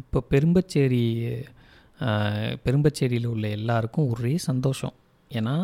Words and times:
இப்போ 0.00 0.18
பெரும்பச்சேரி 0.32 1.02
பெரும்பச்சேரியில் 2.64 3.32
உள்ள 3.32 3.46
எல்லாருக்கும் 3.58 4.10
ஒரே 4.14 4.34
சந்தோஷம். 4.48 4.94
ஏன்னா 5.30 5.54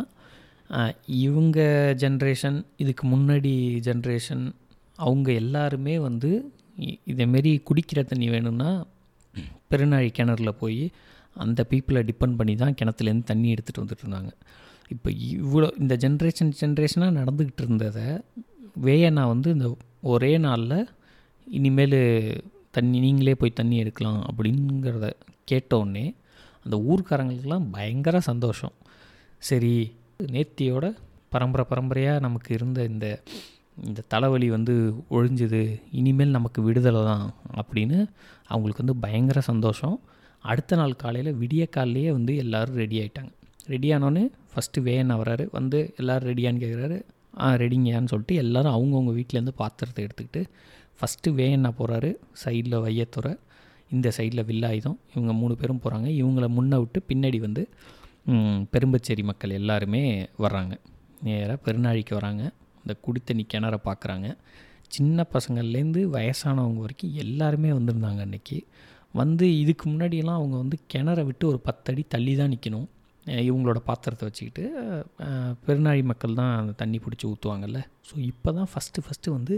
இவங்க 1.24 1.58
ஜென்ரேஷன் 2.02 2.58
இதுக்கு 2.82 3.04
முன்னாடி 3.12 3.52
ஜென்ரேஷன் 3.88 4.44
அவங்க 4.98 5.28
எல்லாருமே 5.42 5.94
வந்து 6.08 6.30
இதேமாரி 7.12 7.50
குடிக்கிற 7.68 8.00
தண்ணி 8.10 8.28
வேணும்னா 8.34 8.70
பெருநாழி 9.70 10.08
கிணறுல 10.18 10.50
போய் 10.62 10.82
அந்த 11.44 11.60
பீப்புளை 11.70 12.00
டிபெண்ட் 12.10 12.38
பண்ணி 12.40 12.54
தான் 12.62 12.76
கிணத்துலேருந்து 12.80 13.30
தண்ணி 13.30 13.48
எடுத்துகிட்டு 13.54 13.82
வந்துட்டு 13.82 14.04
இருந்தாங்க. 14.04 14.30
இப்போ 14.94 15.08
இவ்வளோ 15.34 15.68
இந்த 15.82 15.94
ஜென்ரேஷன் 16.04 16.52
ஜென்ரேஷனாக 16.60 17.16
நடந்துக்கிட்டு 17.20 17.62
இருந்ததை 17.64 18.08
வேயனா 18.86 19.22
வந்து 19.32 19.48
இந்த 19.56 19.68
ஒரே 20.12 20.32
நாளில் 20.46 20.78
இனிமேல் 21.46 21.98
தண்ணி 22.74 22.98
நீங்களே 22.98 23.34
போய் 23.34 23.58
தண்ணி 23.60 23.76
எடுக்கலாம் 23.82 24.20
அப்படிங்கிறத 24.28 25.08
கேட்டோடனே 25.50 26.04
அந்த 26.64 26.76
ஊர்க்காரங்களுக்கெல்லாம் 26.90 27.66
பயங்கர 27.76 28.16
சந்தோஷம். 28.30 28.74
சரி 29.42 29.74
நேர்த்தியோட 30.34 30.86
பரம்பரை 31.34 31.64
பரம்பரையாக 31.70 32.24
நமக்கு 32.26 32.50
இருந்த 32.58 32.78
இந்த 32.92 33.06
இந்த 33.86 34.00
தலைவலி 34.12 34.48
வந்து 34.56 34.74
ஒழிஞ்சுது 35.10 35.60
இனிமேல் 36.00 36.36
நமக்கு 36.36 36.60
விடுதலை 36.66 37.00
தான் 37.10 37.24
அப்படின்னு 37.60 37.98
அவங்களுக்கு 38.48 38.82
வந்து 38.84 38.96
பயங்கர 39.04 39.38
சந்தோஷம். 39.50 39.96
அடுத்த 40.44 40.76
நாள் 40.76 41.00
காலையில் 41.02 41.38
விடிய 41.40 41.64
காலையிலேயே 41.76 42.10
வந்து 42.12 42.32
எல்லோரும் 42.42 42.78
ரெடி 42.82 42.96
ஆகிட்டாங்க 43.02 43.32
ரெடி 43.72 43.88
ஆனோடனே 43.96 44.24
ஃபஸ்ட்டு 44.52 44.84
வேன் 44.88 45.12
வராரு 45.20 45.44
வந்து 45.58 45.78
எல்லோரும் 46.00 46.28
ரெடியான்னு 46.30 46.62
கேட்குறாரு 46.64 46.98
ஆ 47.40 47.46
ரெடிங்கயான்னு 47.62 48.10
சொல்லிட்டு 48.12 48.34
எல்லோரும் 48.42 48.74
அவங்கவுங்க 48.76 49.12
வீட்டிலேருந்து 49.18 49.54
பாத்திரத்தை 49.62 50.02
எடுத்துக்கிட்டு 50.06 50.42
ஃபஸ்ட்டு 50.98 51.30
வேயண்ணா 51.38 51.70
போகிறாரு 51.78 52.10
சைடில் 52.42 52.76
வையத்துறை. 52.86 53.32
இந்த 53.90 54.08
சைடில் 54.16 54.46
வில்லாயுதம் 54.50 54.98
இவங்க 55.14 55.32
மூணு 55.40 55.54
பேரும் 55.60 55.80
போகிறாங்க 55.84 56.08
இவங்கள 56.20 56.46
முன்ன 56.56 56.78
விட்டு 56.82 57.00
பின்னாடி 57.10 57.38
வந்து 57.46 57.62
பெரும்பச்சேரி 58.72 59.24
மக்கள் 59.30 59.58
எல்லாருமே 59.60 60.02
வர்றாங்க. 60.44 60.74
நேராக 61.26 61.58
பெருநாழிக்கு 61.66 62.14
வராங்க. 62.20 62.44
இந்த 62.82 62.94
குடித்தண்ணி 63.04 63.44
கிணற 63.52 63.74
பார்க்குறாங்க 63.88 64.28
சின்ன 64.90 65.26
பசங்கள்லேருந்து 65.34 66.00
வயசானவங்க 66.16 66.80
வரைக்கும் 66.84 67.14
எல்லாருமே 67.24 67.70
வந்திருந்தாங்க 67.78 68.20
அன்றைக்கி 68.26 68.58
வந்து 69.14 69.46
இதுக்கு 69.62 69.84
முன்னாடியெல்லாம் 69.90 70.40
அவங்க 70.40 70.56
வந்து 70.62 70.76
கிணற 70.92 71.20
விட்டு 71.28 71.44
ஒரு 71.52 71.58
பத்தடி 71.68 72.02
தள்ளி 72.14 72.32
தான் 72.40 72.52
நிற்கணும் 72.54 72.86
இவங்களோட 73.44 73.80
பாத்திரத்தை 73.88 74.24
வச்சுக்கிட்டு 74.28 74.64
பெருநாழி 75.66 76.02
மக்கள் 76.10 76.38
தான் 76.40 76.52
அந்த 76.60 76.72
தண்ணி 76.82 76.98
பிடிச்சி 77.04 77.26
ஊற்றுவாங்கல்ல 77.30 77.80
ஸோ 78.08 78.14
இப்போ 78.30 78.50
தான் 78.52 78.68
ஃபஸ்ட்டு 78.72 79.04
ஃபஸ்ட்டு 79.04 79.34
வந்து 79.36 79.56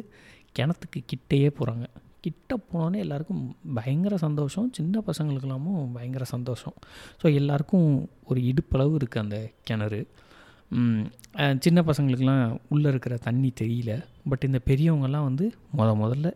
கிணத்துக்கு 0.58 1.00
கிட்டேயே 1.12 1.50
போகிறாங்க 1.58 1.86
கிட்ட 2.24 2.52
போனோன்னே 2.68 2.98
எல்லாருக்கும் 3.04 3.42
பயங்கர 3.78 4.14
சந்தோஷம். 4.24 4.68
சின்ன 4.76 5.02
பசங்களுக்கெல்லாமும் 5.08 5.82
பயங்கர 5.96 6.24
சந்தோஷம். 6.32 6.74
ஸோ 7.20 7.26
எல்லாருக்கும் 7.40 7.88
ஒரு 8.30 8.40
இடுப்பளவு 8.50 8.94
இருக்குது 9.00 9.22
அந்த 9.24 9.38
கிணறு. 9.68 10.00
சின்ன 11.64 11.78
பசங்களுக்கெல்லாம் 11.88 12.44
உள்ளே 12.74 12.88
இருக்கிற 12.92 13.16
தண்ணி 13.26 13.50
தெரியல. 13.60 13.92
பட் 14.30 14.46
இந்த 14.48 14.60
பெரியவங்கெல்லாம் 14.68 15.26
வந்து 15.28 15.46
முத 15.78 15.88
முதல்ல 16.02 16.30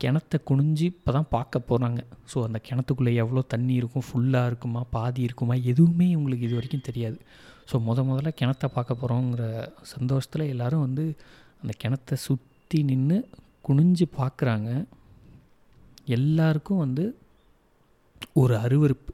கிணத்த 0.00 0.34
குனிஞ்சு 0.48 0.84
இப்போ 0.92 1.10
தான் 1.16 1.28
பார்க்க 1.34 1.68
போகிறாங்க 1.68 2.00
ஸோ 2.32 2.38
அந்த 2.46 2.58
கிணத்துக்குள்ளே 2.68 3.12
எவ்வளோ 3.22 3.42
தண்ணி 3.54 3.74
இருக்கும்? 3.80 4.06
ஃபுல்லாக 4.08 4.50
இருக்குமா? 4.50 4.82
பாதி 4.96 5.20
இருக்குமா? 5.28 5.54
எதுவுமே 5.72 6.06
இவங்களுக்கு 6.14 6.46
இது 6.48 6.58
வரைக்கும் 6.58 6.86
தெரியாது. 6.88 7.18
ஸோ 7.70 7.78
முத 7.88 8.04
முதல்ல 8.10 8.32
கிணத்த 8.40 8.70
பார்க்க 8.76 9.00
போகிறோங்கிற 9.02 9.44
சந்தோஷத்தில் 9.94 10.50
எல்லோரும் 10.54 10.84
வந்து 10.86 11.04
அந்த 11.62 11.74
கிணத்த 11.84 12.18
சுற்றி 12.26 12.80
நின்று 12.90 13.18
குனிஞ்சு 13.64 14.06
பார்க்குறாங்க. 14.16 14.70
எல்லாருக்கும் 16.08 16.78
வந்து 16.78 17.04
ஒரு 18.34 18.54
அருவருப்பு 18.56 19.12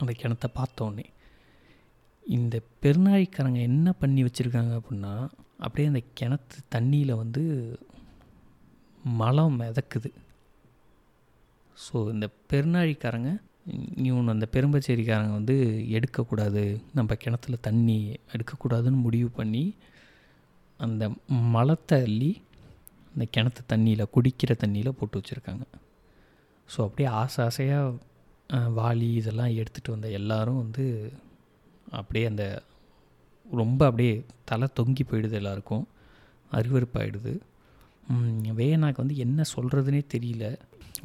அந்த 0.00 0.12
கிணத்த 0.20 0.46
பார்த்தோன்னே. 0.54 1.06
இந்த 2.24 2.56
பெருநாழிக்காரங்க 2.82 3.60
என்ன 3.60 3.92
பண்ணி 3.92 4.20
வச்சுருக்காங்க 4.24 4.72
அப்படின்னா 4.80 5.14
அப்படியே 5.56 5.88
அந்த 5.88 6.02
கிணத்து 6.20 6.58
தண்ணியில் 6.74 7.20
வந்து 7.22 7.42
மலம் 9.04 9.60
மிதக்குது. 9.60 10.10
ஸோ 11.76 11.96
இந்த 12.12 12.26
பெருநாழிக்காரங்க 12.52 13.30
இவனு 14.02 14.34
அந்த 14.34 14.46
பெரும்பச்சேரிக்காரங்க 14.52 15.32
வந்து 15.32 15.56
எடுக்கக்கூடாது 15.88 16.62
நம்ம 16.94 17.14
கிணத்துல 17.14 17.56
தண்ணி 17.60 17.98
எடுக்கக்கூடாதுன்னு 18.32 19.00
முடிவு 19.06 19.30
பண்ணி 19.30 19.64
அந்த 20.80 21.04
மலத்தை 21.28 21.98
அள்ளி 22.02 22.30
அந்த 23.12 23.24
கிணத்து 23.34 23.62
தண்ணியில் 23.72 24.10
குடிக்கிற 24.14 24.52
தண்ணியில் 24.62 24.96
போட்டு 24.98 25.18
வச்சுருக்காங்க. 25.20 25.64
ஸோ 26.68 26.78
அப்படியே 26.86 27.08
ஆசை 27.20 27.40
ஆசையாக 27.48 27.98
வாளி 28.78 29.08
இதெல்லாம் 29.20 29.54
எடுத்துகிட்டு 29.60 29.94
வந்த 29.94 30.08
எல்லாரும் 30.20 30.60
வந்து 30.62 30.84
அப்படியே 31.98 32.24
அந்த 32.32 32.44
ரொம்ப 33.46 33.80
அப்படியே 33.90 34.14
தலை 34.50 34.66
தொங்கி 34.78 35.04
போயிடுது 35.10 35.38
எல்லாருக்கும். 35.40 35.84
அருவருப்பாயிடுது. 36.50 37.32
வேணாக்கு 38.60 39.02
வந்து 39.04 39.16
என்ன 39.24 39.40
சொல்கிறதுனே 39.54 40.00
தெரியல. 40.14 40.44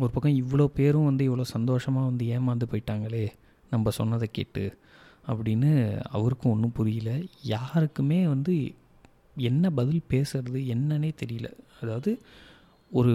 ஒரு 0.01 0.09
பக்கம் 0.13 0.39
இவ்வளோ 0.43 0.65
பேரும் 0.79 1.09
வந்து 1.09 1.23
இவ்வளோ 1.29 1.45
சந்தோஷமாக 1.55 2.09
வந்து 2.09 2.25
ஏமாந்து 2.35 2.65
போயிட்டாங்களே 2.71 3.25
நம்ம 3.71 3.91
சொன்னதை 3.99 4.27
கேட்டு 4.37 4.63
அப்படின்னு 5.27 5.69
அவருக்கும் 6.15 6.53
ஒன்றும் 6.55 6.75
புரியல. 6.79 7.11
யாருக்குமே 7.53 8.19
வந்து 8.33 8.55
என்ன 9.49 9.69
பதில் 9.79 10.03
பேசுறது 10.13 10.59
என்னன்னே 10.73 11.11
தெரியல. 11.21 11.49
அதாவது 11.81 12.11
ஒரு 12.91 13.13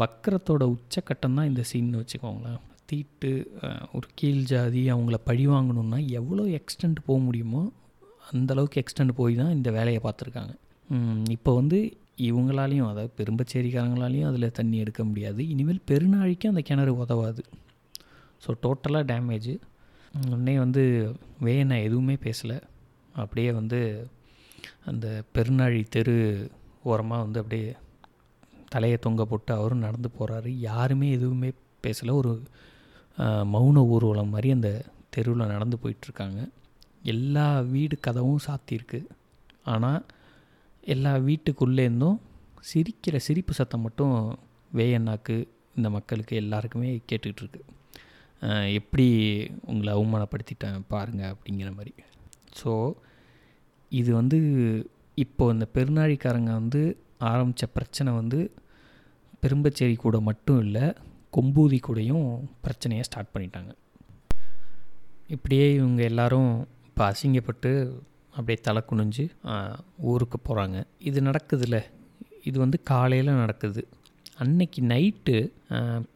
வக்கரத்தோட 0.00 0.62
உச்சக்கட்டம் 0.74 1.36
தான் 1.38 1.48
இந்த 1.50 1.62
சீன் 1.70 1.90
வச்சுக்கோங்களேன். 2.00 2.60
தீட்டு 2.90 3.30
ஒரு 3.96 4.06
கீழ் 4.18 4.42
ஜாதி 4.52 4.82
அவங்கள 4.94 5.18
பழி 5.28 5.44
வாங்கணுன்னா 5.54 5.98
எவ்வளோ 6.20 6.44
எக்ஸ்டெண்ட் 6.58 6.98
போக 7.06 7.18
முடியுமோ 7.26 7.62
அந்தளவுக்கு 8.32 8.80
எக்ஸ்டெண்ட் 8.82 9.14
போய் 9.20 9.34
தான் 9.40 9.54
இந்த 9.56 9.68
வேலையை 9.78 10.00
பார்த்துருக்காங்க. 10.06 10.52
இப்போ 11.36 11.50
வந்து 11.60 11.78
இவங்களாலையும் 12.28 12.88
அதாவது 12.90 13.12
பெரும்பச்சேரிக்காரங்களாலையும் 13.18 14.28
அதில் 14.30 14.54
தண்ணி 14.58 14.76
எடுக்க 14.84 15.02
முடியாது. 15.10 15.40
இனிமேல் 15.52 15.80
பெருநாழிக்கு 15.90 16.50
அந்த 16.52 16.62
கிணறு 16.68 16.92
உதவாது. 17.04 17.42
ஸோ 18.44 18.52
டோட்டலாக 18.64 19.04
டேமேஜு 19.12 19.54
உடனே 20.30 20.54
வந்து 20.64 20.82
வேணை 21.46 21.76
எதுவுமே 21.86 22.16
பேசலை. 22.26 22.58
அப்படியே 23.14 23.50
வந்து 23.60 23.78
அந்த 24.90 25.06
பெருநாழி 25.34 25.80
தெரு 25.94 26.16
ஓரமாக 26.90 27.24
வந்து 27.24 27.40
அப்படியே 27.42 27.68
தலையை 28.74 28.96
தொங்க 29.06 29.22
போட்டு 29.30 29.52
அவரும் 29.58 29.84
நடந்து 29.86 30.08
போகிறாரு 30.18 30.50
யாருமே 30.68 31.08
எதுவுமே 31.16 31.50
பேசலை. 31.84 32.12
ஒரு 32.20 32.32
மௌன 33.54 33.84
ஊர்வலம் 33.94 34.32
மாதிரி 34.34 34.50
அந்த 34.56 34.70
தெருவில் 35.14 35.52
நடந்து 35.54 35.76
போயிட்டுருக்காங்க. 35.82 36.40
எல்லா 37.12 37.46
வீடு 37.74 37.96
கதவும் 38.06 38.44
சாத்தியிருக்கு. 38.46 39.00
ஆனால் 39.72 40.00
எல்லா 40.94 41.12
வீட்டுக்குள்ளேருந்தும் 41.28 42.18
சிரிக்கிற 42.70 43.16
சிரிப்பு 43.26 43.52
சத்தம் 43.58 43.84
மட்டும் 43.86 44.16
வேயண்ணாக்கு 44.78 45.36
இந்த 45.78 45.88
மக்களுக்கு 45.96 46.34
எல்லாருக்குமே 46.42 46.90
கேட்டுக்கிட்டு 47.10 47.42
இருக்கு 47.44 47.62
எப்படி 48.78 49.06
உங்களை 49.70 49.90
அவமானப்படுத்திட்டேன் 49.96 50.86
பாருங்கள் 50.92 51.32
அப்படிங்கிற 51.34 51.70
மாதிரி. 51.78 51.92
ஸோ 52.60 52.70
இது 54.00 54.10
வந்து 54.18 54.38
இப்போ 55.24 55.44
இந்த 55.54 55.66
பெருநாழிக்காரங்க 55.76 56.50
வந்து 56.60 56.80
ஆரம்பித்த 57.30 57.66
பிரச்சனை 57.76 58.10
வந்து 58.20 58.38
பெரும்பச்சேரி 59.42 59.96
கூட 60.04 60.16
மட்டும் 60.28 60.60
இல்லை 60.64 60.86
கொம்பூதி 61.36 61.78
கூடையும் 61.86 62.28
பிரச்சனையை 62.64 63.04
ஸ்டார்ட் 63.08 63.32
பண்ணிட்டாங்க. 63.34 63.72
இப்படியே 65.34 65.66
இவங்க 65.78 66.00
எல்லாரும் 66.10 66.52
இப்போ 66.88 67.02
அசிங்கப்பட்டு 67.10 67.70
அப்படியே 68.36 68.58
தலை 68.66 68.80
குனிஞ்சு 68.90 69.24
ஊருக்கு 70.10 70.38
போகிறாங்க 70.48 70.78
இது 71.08 71.18
நடக்குதுல்ல? 71.28 71.78
இது 72.48 72.56
வந்து 72.64 72.78
காலையில் 72.90 73.38
நடக்குது. 73.42 73.82
அன்னைக்கு 74.42 74.80
நைட்டு 74.92 75.36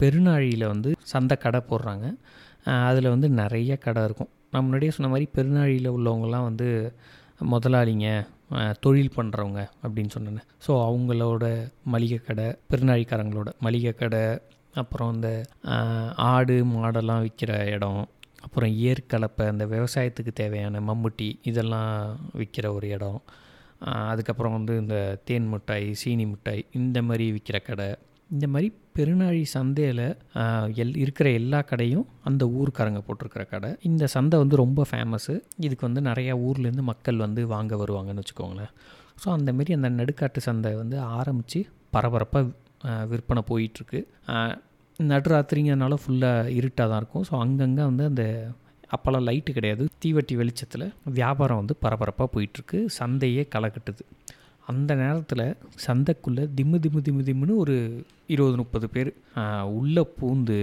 பெருநாழியில் 0.01 0.71
வந்து 0.73 0.89
சந்தை 1.11 1.35
கடை 1.45 1.61
போடுறாங்க. 1.69 2.07
அதில் 2.89 3.13
வந்து 3.15 3.27
நிறைய 3.41 3.73
கடை 3.85 4.01
இருக்கும். 4.07 4.31
நான் 4.51 4.63
முன்னாடியே 4.65 4.93
சொன்ன 4.95 5.09
மாதிரி 5.13 5.27
பெருநாழியில் 5.37 5.93
உள்ளவங்கலாம் 5.97 6.47
வந்து 6.49 6.67
முதலாளிங்க 7.53 8.07
தொழில் 8.79 9.15
பண்ணுறவங்க 9.15 9.61
அப்படின்னு 9.83 10.13
சொன்னேன். 10.15 10.45
ஸோ 10.65 10.71
அவங்களோட 10.87 11.45
மளிகை 11.93 12.19
கடை 12.27 12.45
பெருநாழிக்காரங்களோட 12.69 13.49
மளிகை 13.59 13.93
கடை 13.93 14.23
அப்புறம் 14.73 15.13
இந்த 15.15 15.29
ஆடு 16.15 16.55
மாடெல்லாம் 16.65 17.23
விற்கிற 17.25 17.51
இடம் 17.75 18.01
அப்புறம் 18.45 18.73
ஏற்கலப்பை 18.89 19.45
அந்த 19.47 19.65
விவசாயத்துக்கு 19.65 20.33
தேவையான 20.33 20.79
மம்முட்டி 20.79 21.29
இதெல்லாம் 21.43 21.91
விற்கிற 22.39 22.65
ஒரு 22.73 22.87
இடம். 22.89 23.19
அதுக்கப்புறம் 24.11 24.55
வந்து 24.57 24.73
இந்த 24.77 24.97
தேன் 25.23 25.49
மிட்டாய் 25.49 25.87
சீனி 25.93 26.25
மிட்டாய் 26.25 26.63
இந்த 26.71 27.01
மாதிரி 27.01 27.25
விற்கிற 27.31 27.59
கடை 27.59 27.87
இந்த 28.29 28.45
மாதிரி 28.53 28.67
பெருநாழி 28.97 29.41
சந்தையில் 29.55 30.05
எல் 30.83 30.93
இருக்கிற 31.03 31.27
எல்லா 31.39 31.59
கடையும் 31.71 32.05
அந்த 32.29 32.43
ஊருக்காரங்க 32.59 33.01
போட்டிருக்கிற 33.07 33.43
கடை. 33.53 33.69
இந்த 33.89 34.03
சந்தை 34.15 34.35
வந்து 34.43 34.55
ரொம்ப 34.63 34.85
ஃபேமஸ்ஸு 34.89 35.35
இதுக்கு 35.65 35.83
வந்து 35.87 36.01
நிறையா 36.09 36.35
ஊர்லேருந்து 36.47 36.85
மக்கள் 36.91 37.23
வந்து 37.25 37.43
வாங்க 37.53 37.75
வருவாங்கன்னு 37.83 38.23
வச்சுக்கோங்களேன். 38.23 38.71
ஸோ 39.23 39.27
அந்தமாரி 39.37 39.73
அந்த 39.79 39.89
நடுக்காட்டு 39.99 40.41
சந்தை 40.47 40.71
வந்து 40.81 40.97
ஆரம்பித்து 41.19 41.61
பரபரப்பாக 41.95 43.05
விற்பனை 43.11 43.43
போயிட்டுருக்கு. 43.51 43.99
நடுராத்திரிங்கிறதுனால 44.99 45.95
ஃபுல்லாக 46.03 46.53
இருட்டாக 46.59 46.87
தான் 46.91 47.01
இருக்கும். 47.01 47.25
ஸோ 47.29 47.33
அங்கங்கே 47.43 47.83
வந்து 47.91 48.05
அந்த 48.11 48.23
அப்போல்லாம் 48.95 49.25
லைட்டு 49.29 49.51
கிடையாது. 49.57 49.83
தீவட்டி 50.03 50.33
வெளிச்சத்தில் 50.41 50.85
வியாபாரம் 51.17 51.59
வந்து 51.61 51.75
பரபரப்பாக 51.85 52.29
போயிட்டுருக்கு. 52.35 52.79
சந்தையே 52.99 53.43
களை 53.53 53.69
கட்டுது 53.75 54.03
அந்த 54.71 54.91
நேரத்தில் 54.95 55.45
சந்தைக்குள்ளே 55.87 56.45
திம்மு 56.57 56.77
திம்மு 56.85 57.01
திம்மு 57.07 57.23
திம்முன்னு 57.29 57.61
ஒரு 57.63 57.75
இருபது 58.27 58.57
முப்பது 58.57 58.87
பேர் 58.89 59.11
உள்ளே 59.79 60.03
பூந்து 60.17 60.59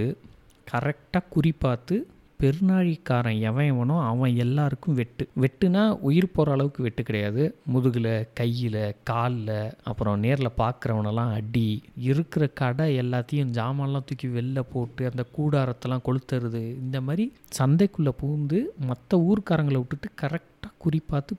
கரெக்டாக 0.67 1.29
குறி 1.29 1.51
பார்த்து 1.65 1.95
பெருநாழிக்காரன் 2.39 3.37
எவன் 3.39 3.69
எவனோ 3.73 3.97
அவன் 4.07 4.33
எல்லாருக்கும் 4.35 4.97
வெட்டு. 4.99 5.23
வெட்டுனா 5.41 5.83
உயிர் 6.07 6.31
போகிற 6.31 6.53
அளவுக்கு 6.55 6.81
வெட்டு 6.83 7.03
கிடையாது. 7.03 7.43
முதுகில் 7.65 8.09
கையில் 8.39 8.81
காலில் 9.09 9.53
அப்புறம் 9.83 10.19
நேரில் 10.19 10.57
பார்க்குறவனெல்லாம் 10.57 11.31
அடி. 11.33 11.67
இருக்கிற 12.09 12.45
கடை 12.61 12.87
எல்லாத்தையும் 12.99 13.53
ஜாமான்லாம் 13.57 14.07
தூக்கி 14.09 14.29
வெளில 14.37 14.63
போட்டு 14.73 15.09
அந்த 15.11 15.25
கூடாரத்தெல்லாம் 15.37 16.05
கொளுத்துறது. 16.07 16.63
இந்த 16.83 16.99
மாதிரி 17.01 17.25
சந்தைக்குள்ளே 17.59 18.13
பூந்து 18.23 18.59
மற்ற 18.89 19.21
ஊர்க்காரங்களை 19.29 19.81
விட்டுட்டு 19.83 20.09
கரெக்ட் 20.23 20.54
குறி 20.85 20.99
பார்த்து 21.11 21.33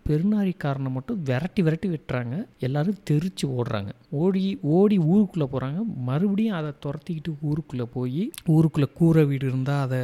மட்டும் 0.96 1.20
விரட்டி 1.28 1.62
விரட்டி 1.66 1.88
வெட்டுறாங்க. 1.94 2.37
எல்லாரும் 2.66 3.02
தெரிச்சு 3.10 3.44
ஓடுறாங்க. 3.56 3.93
ஓடி 4.22 4.43
ஓடி 4.78 4.98
ஊருக்குள்ளே 5.12 5.48
போகிறாங்க 5.54 5.81
மறுபடியும் 6.08 6.58
அதை 6.58 6.72
துரத்திக்கிட்டு 6.84 7.32
ஊருக்குள்ளே 7.50 7.87
போய் 7.96 8.22
ஊருக்குள்ளே 8.56 8.90
கூரை 9.00 9.25
வீடு 9.31 9.46
இருந்தால் 9.52 9.84
அதை 9.87 10.02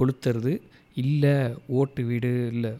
கொளுத்துறது. 0.00 0.54
இல்லை 1.04 1.36
ஓட்டு 1.78 2.02
வீடு 2.10 2.32
இல்லை 2.54 2.72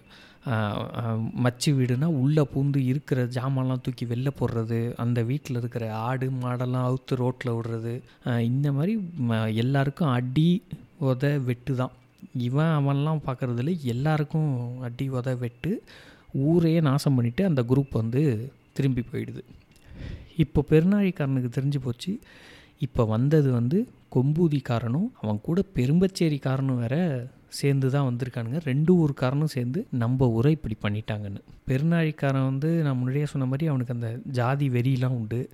மச்சு 1.44 1.70
வீடுனா 1.78 2.06
உள்ளே 2.20 2.42
பூந்து 2.52 2.80
இருக்கிற 2.90 3.22
ஜாமான்லாம் 3.36 3.82
தூக்கி 3.86 4.04
வெளில 4.12 4.28
போடுறது. 4.38 4.78
அந்த 5.02 5.18
வீட்டில் 5.30 5.58
இருக்கிற 5.60 5.84
ஆடு 6.06 6.26
மாடெல்லாம் 6.42 6.86
அவுத்து 6.88 7.18
ரோட்டில் 7.22 7.54
விடுறது. 7.56 7.94
இந்த 8.50 8.68
மாதிரி 8.76 8.94
எல்லாருக்கும் 9.62 10.14
அடி 10.18 10.48
உத 11.08 11.32
வெட்டு 11.48 11.74
தான் 11.80 11.94
இவன் 12.32 12.72
அவன்லாம் 12.80 13.24
பார்க்குறதுல 13.26 13.78
எல்லாருக்கும் 13.80 14.80
அடி 14.80 15.10
உத 15.10 15.38
வெட்டு 15.38 15.82
ஊரையே 16.32 16.80
நாசம் 16.80 17.22
பண்ணிவிட்டு 17.22 17.42
அந்த 17.42 17.62
குரூப் 17.62 17.90
வந்து 17.90 18.52
திரும்பி 18.72 19.04
போயிடுது. 19.12 19.42
இப்போ 20.36 20.64
பெருநாழிக்காரனுக்கு 20.70 21.50
தெரிஞ்சு 21.56 21.78
போச்சு. 21.82 22.20
இப்போ 22.78 23.04
வந்தது 23.04 23.50
வந்து 23.52 23.88
கொம்பூதிக்காரனும் 24.14 25.08
அவன் 25.20 25.40
கூட 25.40 25.62
பெரும்பச்சேரிக்காரனும் 25.74 26.78
வேற 26.78 27.28
சேர்ந்து 27.48 27.90
தான் 27.90 28.16
வந்திருக்கானுங்க. 28.16 28.60
ரெண்டு 28.64 28.92
ஊருக்காரனும் 28.94 29.52
சேர்ந்து 29.54 29.86
நம்ம 29.90 30.28
ஊரை 30.28 30.52
இப்படி 30.52 30.76
பண்ணிட்டாங்கன்னு. 30.82 31.40
பெருநாழிக்காரன் 31.68 32.44
வந்து 32.44 32.82
நான் 32.82 32.96
முன்னாடியே 32.96 33.26
சொன்ன 33.26 33.46
மாதிரி 33.46 33.68
அவனுக்கு 33.68 33.94
அந்த 33.94 34.20
ஜாதி 34.24 34.68
வெறியெலாம் 34.68 35.16
உண்டு. 35.20 35.50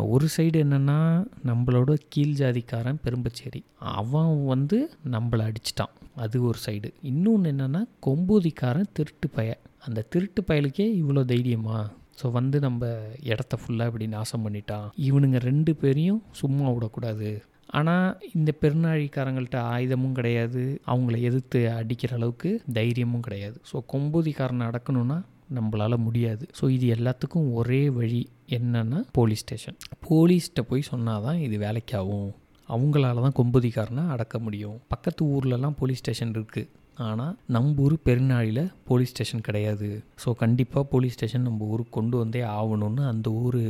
ஒரு 0.00 0.28
சைடு 0.36 0.58
என்னென்னா 0.64 1.26
நம்மளோட 1.46 1.96
கீழ் 2.08 2.38
ஜாதிக்காரன் 2.42 3.00
பெரும்பச்சேரி. 3.04 3.62
அவன் 3.78 4.44
வந்து 4.44 4.90
நம்மளை 5.10 5.50
அடிச்சிட்டான். 5.50 5.94
அது 6.24 6.36
ஒரு 6.48 6.58
சைடு 6.66 6.88
இன்னொன்று 7.10 7.50
என்னென்னா 7.52 7.82
கொம்பூதிக்காரன் 8.06 8.92
திருட்டு 8.98 9.28
பய 9.36 9.50
அந்த 9.86 10.00
திருட்டு 10.12 10.40
பயலுக்கே 10.48 10.86
இவ்வளோ 11.00 11.22
தைரியமா? 11.32 11.78
ஸோ 12.20 12.28
வந்து 12.38 12.56
நம்ம 12.64 12.88
இடத்த 13.32 13.54
ஃபுல்லாக 13.60 13.90
இப்படி 13.90 14.06
நாசம் 14.16 14.42
பண்ணிட்டான். 14.46 14.88
இவனுங்க 15.06 15.38
ரெண்டு 15.50 15.72
பேரையும் 15.82 16.20
சும்மா 16.40 16.66
விடக்கூடாது. 16.74 17.30
ஆனால் 17.78 18.08
இந்த 18.36 18.50
பெருநாழிக்காரங்கள்ட்ட 18.62 19.58
ஆயுதமும் 19.74 20.16
கிடையாது. 20.18 20.62
அவங்கள 20.92 21.16
எதிர்த்து 21.28 21.60
அடிக்கிற 21.78 22.12
அளவுக்கு 22.18 22.50
தைரியமும் 22.78 23.24
கிடையாது. 23.26 23.56
ஸோ 23.70 23.78
கொம்பூதிக்காரனை 23.92 24.66
அடக்கணும்னா 24.70 25.18
நம்மளால் 25.58 26.04
முடியாது. 26.06 26.44
ஸோ 26.58 26.64
இது 26.76 26.86
எல்லாத்துக்கும் 26.96 27.48
ஒரே 27.60 27.82
வழி 27.98 28.22
என்னென்னா 28.58 29.00
போலீஸ் 29.18 29.44
ஸ்டேஷன் 29.44 29.78
போலீஸ்கிட்ட 30.08 30.62
போய் 30.70 30.88
சொன்னால் 30.92 31.24
தான் 31.26 31.40
இது 31.46 31.56
வேலைக்காகும். 31.66 32.30
அவங்களால 32.74 33.22
தான் 33.26 33.36
கொம்புதிக்காரனை 33.38 34.02
அடக்க 34.14 34.36
முடியும். 34.46 34.76
பக்கத்து 34.92 35.22
ஊர்லலாம் 35.36 35.76
போலீஸ் 35.80 36.02
ஸ்டேஷன் 36.02 36.34
இருக்குது 36.36 36.68
ஆனால் 37.08 37.34
நம்ம 37.54 37.82
ஊர் 37.84 37.94
பெருநாளில் 38.06 38.62
போலீஸ் 38.88 39.12
ஸ்டேஷன் 39.12 39.46
கிடையாது. 39.48 39.88
ஸோ 40.22 40.28
கண்டிப்பாக 40.42 40.84
போலீஸ் 40.92 41.16
ஸ்டேஷன் 41.16 41.46
நம்ம 41.48 41.68
ஊருக்கு 41.74 41.96
கொண்டு 41.98 42.16
வந்தே 42.22 42.42
ஆகணும்னு 42.58 43.04
அந்த 43.12 43.28
ஊர் 43.44 43.60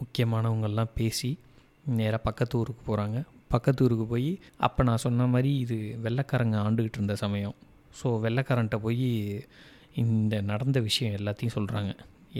முக்கியமானவங்கள்லாம் 0.00 0.92
பேசி 0.98 1.30
நேராக 1.98 2.20
பக்கத்து 2.28 2.54
ஊருக்கு 2.60 2.82
போகிறாங்க 2.90 3.18
பக்கத்து 3.54 3.82
ஊருக்கு 3.86 4.06
போய் 4.12 4.30
அப்போ 4.66 4.80
நான் 4.88 5.02
சொன்ன 5.06 5.26
மாதிரி 5.34 5.50
இது 5.64 5.76
வெள்ளைக்காரங்க 6.04 6.56
ஆண்டுக்கிட்டு 6.66 6.98
இருந்த 7.00 7.14
சமயம். 7.24 7.56
ஸோ 7.98 8.08
வெள்ளைக்காரன்ட்ட 8.24 8.78
போய் 8.86 9.08
இந்த 10.02 10.34
நடந்த 10.50 10.78
விஷயம் 10.88 11.14
எல்லாத்தையும் 11.18 11.54
சொல்கிறாங்க 11.56 11.92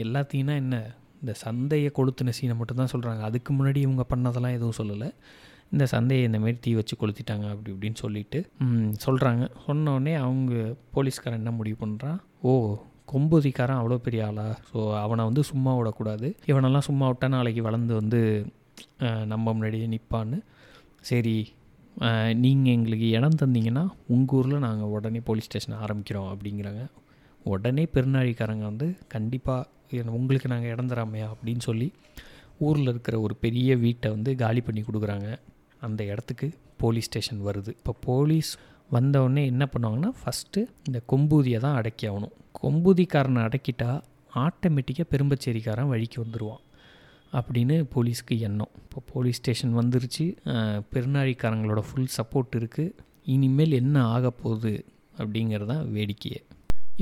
எல்லாத்தையும்னா 0.03 0.55
என்ன? 0.63 0.75
இந்த 1.21 1.33
சந்தையை 1.43 1.89
கொளுத்தின 1.97 2.33
சீனை 2.37 2.55
மட்டும்தான் 2.59 2.91
சொல்கிறாங்க 2.93 3.23
அதுக்கு 3.29 3.53
முன்னாடி 3.57 3.79
இவங்க 3.85 4.03
பண்ணதெல்லாம் 4.11 4.55
எதுவும் 4.57 4.77
சொல்லலை. 4.79 5.09
இந்த 5.71 5.85
சந்தையை 5.93 6.21
இந்தமாரி 6.27 6.57
தீ 6.65 6.71
வச்சு 6.77 6.95
கொளுத்திட்டாங்க 7.01 7.45
அப்படி 7.53 7.69
இப்படின்னு 7.73 7.99
சொல்லிட்டு 8.03 8.39
சொல்கிறாங்க 9.05 9.43
சொன்னோடனே 9.65 10.13
அவங்க 10.25 10.53
போலீஸ்காரன் 10.95 11.41
என்ன 11.41 11.51
முடிவு 11.59 11.77
பண்ணுறான் 11.83 12.19
ஓ 12.51 12.53
கொம்புதிக்காரன் 13.11 13.79
அவ்வளோ 13.81 13.97
பெரிய 14.05 14.21
ஆளா? 14.29 14.47
ஸோ 14.69 14.79
அவனை 15.03 15.21
வந்து 15.29 15.43
சும்மா 15.51 15.71
விடக்கூடாது. 15.77 16.27
இவனெல்லாம் 16.49 16.85
சும்மா 16.87 17.05
விட்டா 17.11 17.27
நாளைக்கு 17.35 17.61
வளர்ந்து 17.67 17.93
வந்து 18.01 18.19
நம்ம 19.31 19.45
முன்னாடியே 19.53 19.87
நிற்பான்னு. 19.93 20.37
சரி 21.09 21.37
நீங்கள் 22.43 22.73
எங்களுக்கு 22.75 23.07
இடம் 23.17 23.39
தந்தீங்கன்னா 23.41 23.83
உங்கள் 24.15 24.37
ஊரில் 24.39 24.63
நாங்கள் 24.65 24.91
உடனே 24.95 25.21
போலீஸ் 25.29 25.47
ஸ்டேஷன் 25.49 25.81
ஆரம்பிக்கிறோம் 25.85 26.29
அப்படிங்கிறாங்க. 26.33 26.83
உடனே 27.45 27.83
பெருநாழிக்காரங்க 27.95 28.65
வந்து 28.71 28.87
கண்டிப்பாக 29.15 30.05
உங்களுக்கு 30.19 30.53
நாங்கள் 30.53 30.71
இடம் 30.73 30.91
தராமையா? 30.91 31.27
அப்படின்னு 31.33 31.63
சொல்லி 31.69 31.87
ஊரில் 32.67 32.91
இருக்கிற 32.93 33.15
ஒரு 33.25 33.35
பெரிய 33.43 33.75
வீட்டை 33.83 34.07
வந்து 34.15 34.31
காலி 34.43 34.61
பண்ணி 34.67 34.81
கொடுக்குறாங்க. 34.87 35.29
அந்த 35.87 36.01
இடத்துக்கு 36.11 36.47
போலீஸ் 36.81 37.07
ஸ்டேஷன் 37.09 37.41
வருது. 37.47 37.71
இப்போ 37.79 37.93
போலீஸ் 38.07 38.51
வந்தவுடனே 38.95 39.43
என்ன 39.53 39.63
பண்ணுவாங்கன்னா 39.73 40.11
ஃபஸ்ட்டு 40.19 40.61
இந்த 40.87 40.99
கொம்பூதியை 41.11 41.59
தான் 41.65 41.77
அடக்கி 41.79 42.05
ஆகணும். 42.11 42.33
கொம்பூதிக்காரனை 42.61 43.41
அடக்கிட்டா 43.47 43.91
ஆட்டோமேட்டிக்காக 44.45 45.07
பெரும்பச்சேரிக்காரன் 45.13 45.91
வழிக்கு 45.93 46.17
வந்துடுவான் 46.23 46.63
அப்படின்னு 47.39 47.75
போலீஸ்க்கு 47.95 48.35
எண்ணம். 48.47 48.73
இப்போ 48.83 49.01
போலீஸ் 49.11 49.39
ஸ்டேஷன் 49.41 49.73
வந்துருச்சு. 49.79 50.25
பெருநாழிக்காரங்களோட 50.93 51.83
ஃபுல் 51.89 52.13
சப்போர்ட் 52.17 52.57
இருக்குது 52.61 52.95
இனிமேல் 53.35 53.79
என்ன 53.81 54.05
ஆக 54.15 54.31
போகுது 54.43 54.73
அப்படிங்கிறது 55.19 55.71
தான் 55.73 55.85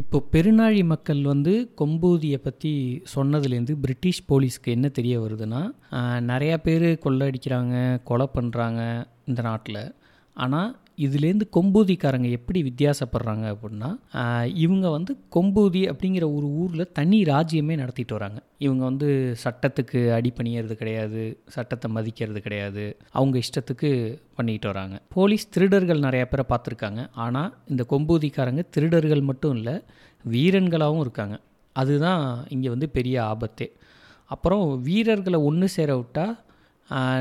இப்போ 0.02 0.18
பெருநாழி 0.32 0.86
மக்கள் 0.86 1.22
வந்து 1.24 1.74
கொம்பூதியை 1.78 2.38
பற்றி 2.38 3.02
சொன்னதுலேருந்து 3.16 3.76
பிரிட்டிஷ் 3.82 4.26
போலீஸ்க்கு 4.28 4.74
என்ன 4.76 4.88
தெரிய 4.90 5.20
வருதுன்னா 5.20 5.62
நிறையா 6.32 6.58
பேர் 6.58 7.00
கொள்ளடிக்கிறாங்க 7.06 8.02
கொலை 8.04 8.28
பண்ணுறாங்க 8.34 8.82
இந்த 9.26 9.42
நாட்டில். 9.42 9.82
ஆனால் 10.36 10.70
இதுலேருந்து 11.06 11.46
கொம்பூதிக்காரங்க 11.56 12.30
எப்படி 12.38 12.60
வித்தியாசப்படுறாங்க 12.68 13.46
அப்படின்னா 13.54 13.90
இவங்க 14.64 14.90
வந்து 14.90 15.14
கொம்பூதி 15.36 15.82
அப்படிங்கிற 15.92 16.26
ஒரு 16.38 16.48
ஊரில் 16.62 16.92
தனி 16.92 17.20
ராஜ்யமே 17.24 17.76
நடத்திட்டு 17.82 18.14
வராங்க. 18.14 18.40
இவங்க 18.58 18.84
வந்து 18.84 19.10
சட்டத்துக்கு 19.44 20.00
அடிப்பணியறது 20.18 20.76
கிடையாது 20.82 21.22
சட்டத்தை 21.56 21.92
மதிக்கிறது 21.92 22.42
கிடையாது. 22.42 22.86
அவங்க 23.12 23.38
இஷ்டத்துக்கு 23.46 23.92
பண்ணிக்கிட்டு 24.36 24.72
வராங்க. 24.74 25.02
போலீஸ் 25.18 25.50
திருடர்கள் 25.50 26.06
நிறையா 26.08 26.26
பேரை 26.34 26.46
பார்த்துருக்காங்க. 26.54 27.04
ஆனால் 27.26 27.54
இந்த 27.70 27.86
கொம்பூதிக்காரங்க 27.90 28.64
திருடர்கள் 28.70 29.22
மட்டும் 29.22 29.56
இல்லை 29.56 29.76
வீரன்களாகவும் 30.26 31.00
இருக்காங்க. 31.00 31.38
அதுதான் 31.76 32.24
இங்கே 32.50 32.70
வந்து 32.70 32.90
பெரிய 32.90 33.18
ஆபத்தே. 33.24 33.68
அப்புறம் 34.34 34.64
வீரர்களை 34.82 35.40
ஒன்று 35.50 35.68
சேர 35.70 35.92
விட்டால் 35.98 36.34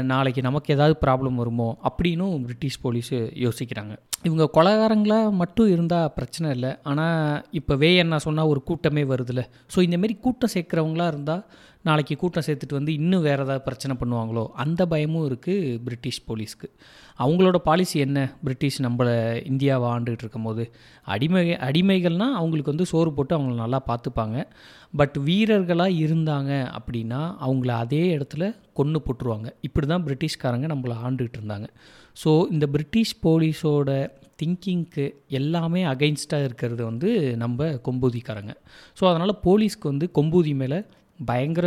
நாளைக்கு 0.03 0.43
நமக்கு 0.43 0.75
ஏதாவது 0.75 0.97
ப்ராப்ளம் 1.01 1.35
வருமோ 1.35 1.77
அப்படின்னும் 1.89 2.43
பிரிட்டிஷ் 2.43 2.83
போலீஸு 2.83 3.17
யோசிக்கிறாங்க. 3.45 3.95
இவங்க 4.23 4.51
கொலகாரங்களாக 4.55 5.33
மட்டும் 5.33 5.69
இருந்தால் 5.69 6.13
பிரச்சனை 6.13 6.51
இல்லை. 6.51 6.77
ஆனால் 6.83 7.43
இப்போ 7.51 7.75
வே 7.75 7.97
என்ன 7.97 8.19
சொன்னால் 8.19 8.47
ஒரு 8.47 8.63
கூட்டமே 8.63 9.05
வருதுல்ல. 9.05 9.45
ஸோ 9.75 9.79
இந்தமாரி 9.81 10.21
கூட்டம் 10.21 10.55
சேர்க்குறவங்களாக 10.55 11.07
இருந்தால் 11.07 11.45
நாளைக்கு 11.89 12.15
கூட்டம் 12.21 12.45
சேர்த்துட்டு 12.47 12.79
வந்து 12.79 12.93
இன்னும் 12.99 13.25
வேறு 13.27 13.43
ஏதாவது 13.45 13.63
பிரச்சனை 13.67 13.95
பண்ணுவாங்களோ 14.01 14.45
அந்த 14.63 14.83
பயமும் 14.93 15.27
இருக்குது 15.29 15.77
பிரிட்டிஷ் 15.87 16.21
போலீஸ்க்கு. 16.29 16.69
அவங்களோட 17.19 17.59
பாலிசி 17.69 17.97
என்ன? 18.07 18.19
பிரிட்டிஷ் 18.45 18.79
நம்மளை 18.87 19.15
இந்தியாவை 19.51 19.87
ஆண்டுகிட்டு 19.95 20.25
இருக்கும் 20.25 20.47
போது 20.49 20.65
அடிமை 21.15 21.43
அடிமைகள்னால் 21.69 22.37
அவங்களுக்கு 22.41 22.75
வந்து 22.75 22.89
சோறு 22.93 23.13
போட்டு 23.19 23.37
அவங்கள 23.37 23.57
நல்லா 23.65 23.81
பார்த்துப்பாங்க. 23.91 24.37
பட் 25.01 25.17
வீரர்களாக 25.29 26.01
இருந்தாங்க 26.05 26.53
அப்படின்னா 26.79 27.21
அவங்கள 27.47 27.73
அதே 27.85 28.03
இடத்துல 28.17 28.45
கொன்று 28.81 29.01
போட்டுருவாங்க. 29.07 29.49
இப்படி 29.69 29.87
தான் 29.93 30.05
பிரிட்டிஷ்காரங்க 30.09 30.69
நம்மளை 30.75 30.97
ஆண்டுகிட்டு 31.07 31.39
இருந்தாங்க. 31.41 31.69
ஸோ 32.23 32.31
இந்த 32.55 32.67
பிரிட்டிஷ் 32.75 33.17
போலீஸோட 33.27 33.91
திங்கிங்க்கு 34.41 35.05
எல்லாமே 35.39 35.83
அகைன்ஸ்டாக 35.93 36.47
இருக்கிறது 36.49 36.83
வந்து 36.91 37.11
நம்ம 37.43 37.69
கொம்பூதிக்காரங்க. 37.89 38.53
ஸோ 38.99 39.05
அதனால் 39.11 39.41
போலீஸ்க்கு 39.47 39.93
வந்து 39.93 40.07
கொம்பூதி 40.19 40.53
மேலே 40.63 40.79
பயங்கர 41.19 41.67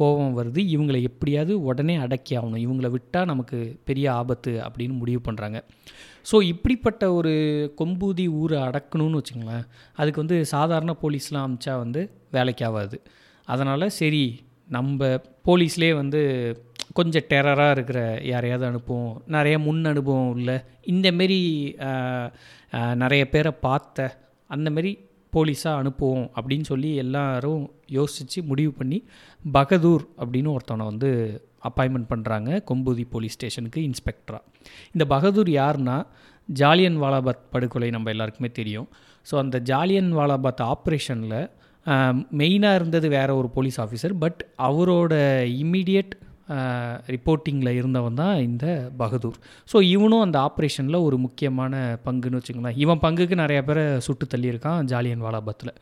கோபம் 0.00 0.36
வருது. 0.38 0.60
இவங்களை 0.74 1.00
எப்படியாவது 1.08 1.52
உடனே 1.68 1.94
அடக்கி 2.04 2.32
ஆகணும். 2.38 2.62
இவங்களை 2.66 2.88
விட்டால் 2.94 3.30
நமக்கு 3.32 3.58
பெரிய 3.88 4.06
ஆபத்து 4.20 4.52
அப்படின்னு 4.66 4.94
முடிவு 5.02 5.20
பண்ணுறாங்க 5.28 5.60
ஸோ 6.30 6.36
இப்படிப்பட்ட 6.52 7.04
ஒரு 7.18 7.32
கொம்பூதி 7.80 8.24
ஊரை 8.40 8.58
அடக்கணும்னு 8.68 9.20
வச்சுங்களேன் 9.20 9.64
அதுக்கு 10.00 10.22
வந்து 10.24 10.38
சாதாரண 10.54 10.92
போலீஸ்லாம் 11.02 11.46
அமிச்சா 11.48 11.74
வந்து 11.84 12.00
வேலைக்கு 12.36 12.64
ஆகாது. 12.68 12.96
அதனால் 13.48 13.94
சரி 14.00 14.24
நம்ம 14.76 15.06
போலீஸ்லேயே 15.48 15.92
வந்து 16.00 16.20
கொஞ்சம் 16.98 17.26
டெரராக 17.30 17.74
இருக்கிற 17.76 18.00
யாரையாவது 18.32 18.64
அனுப்புவோம். 18.70 19.14
நிறைய 19.36 19.56
முன் 19.66 19.82
அனுபவம் 19.92 20.30
உள்ள 20.34 20.50
இந்தமாரி 20.92 21.40
நிறைய 23.02 23.22
பேரை 23.34 23.52
பார்த்த 23.66 24.08
அந்தமாரி 24.50 24.92
போலீஸாக 25.32 25.80
அனுப்புவோம் 25.80 26.26
அப்படின்னு 26.36 26.66
சொல்லி 26.72 26.90
எல்லாரும் 27.04 27.64
யோசித்து 27.90 28.42
முடிவு 28.42 28.72
பண்ணி 28.72 28.98
பகதூர் 29.52 30.04
அப்படின்னு 30.20 30.50
ஒருத்தவனை 30.56 30.86
வந்து 30.86 31.10
அப்பாயின்மெண்ட் 31.64 32.10
பண்ணுறாங்க 32.12 32.62
கொம்பூதி 32.70 33.04
போலீஸ் 33.10 33.32
ஸ்டேஷனுக்கு 33.32 33.90
இன்ஸ்பெக்டராக 33.90 34.42
இந்த 34.92 35.04
பகதூர் 35.06 35.48
யாருன்னா 35.48 36.04
ஜாலியன் 36.48 37.02
வாலாபாத் 37.02 37.50
படுகொலை 37.50 37.90
நம்ம 37.90 38.10
எல்லாருக்குமே 38.10 38.50
தெரியும். 38.52 38.88
ஸோ 39.30 39.36
அந்த 39.36 39.58
ஜாலியன் 39.60 40.16
வாலாபாத் 40.16 40.62
ஆப்ரேஷனில் 40.62 41.40
மெயினாக 42.32 42.74
இருந்தது 42.74 43.08
வேற 43.08 43.36
ஒரு 43.36 43.48
போலீஸ் 43.48 43.80
ஆஃபீஸர் 43.80 44.18
பட் 44.18 44.40
அவரோட 44.58 45.12
இம்மீடியட் 45.46 46.14
ரிப்போர்ட்டிங்கில் 47.14 47.76
இருந்தவன் 47.78 48.14
தான் 48.14 48.36
இந்த 48.40 48.66
பகதூர். 48.96 49.38
ஸோ 49.72 49.82
இவனும் 49.94 50.20
அந்த 50.20 50.38
ஆப்ரேஷனில் 50.48 50.98
ஒரு 51.02 51.16
முக்கியமான 51.18 51.74
பங்குன்னு 52.04 52.40
வச்சுக்கோங்களேன். 52.40 52.80
இவன் 52.84 53.02
பங்குக்கு 53.02 53.36
நிறையா 53.44 53.62
பேரை 53.62 53.84
சுட்டு 54.00 54.26
தள்ளியிருக்கான் 54.34 54.84
ஜாலியன் 54.84 55.24
வாலாபாத்தில் 55.24 55.74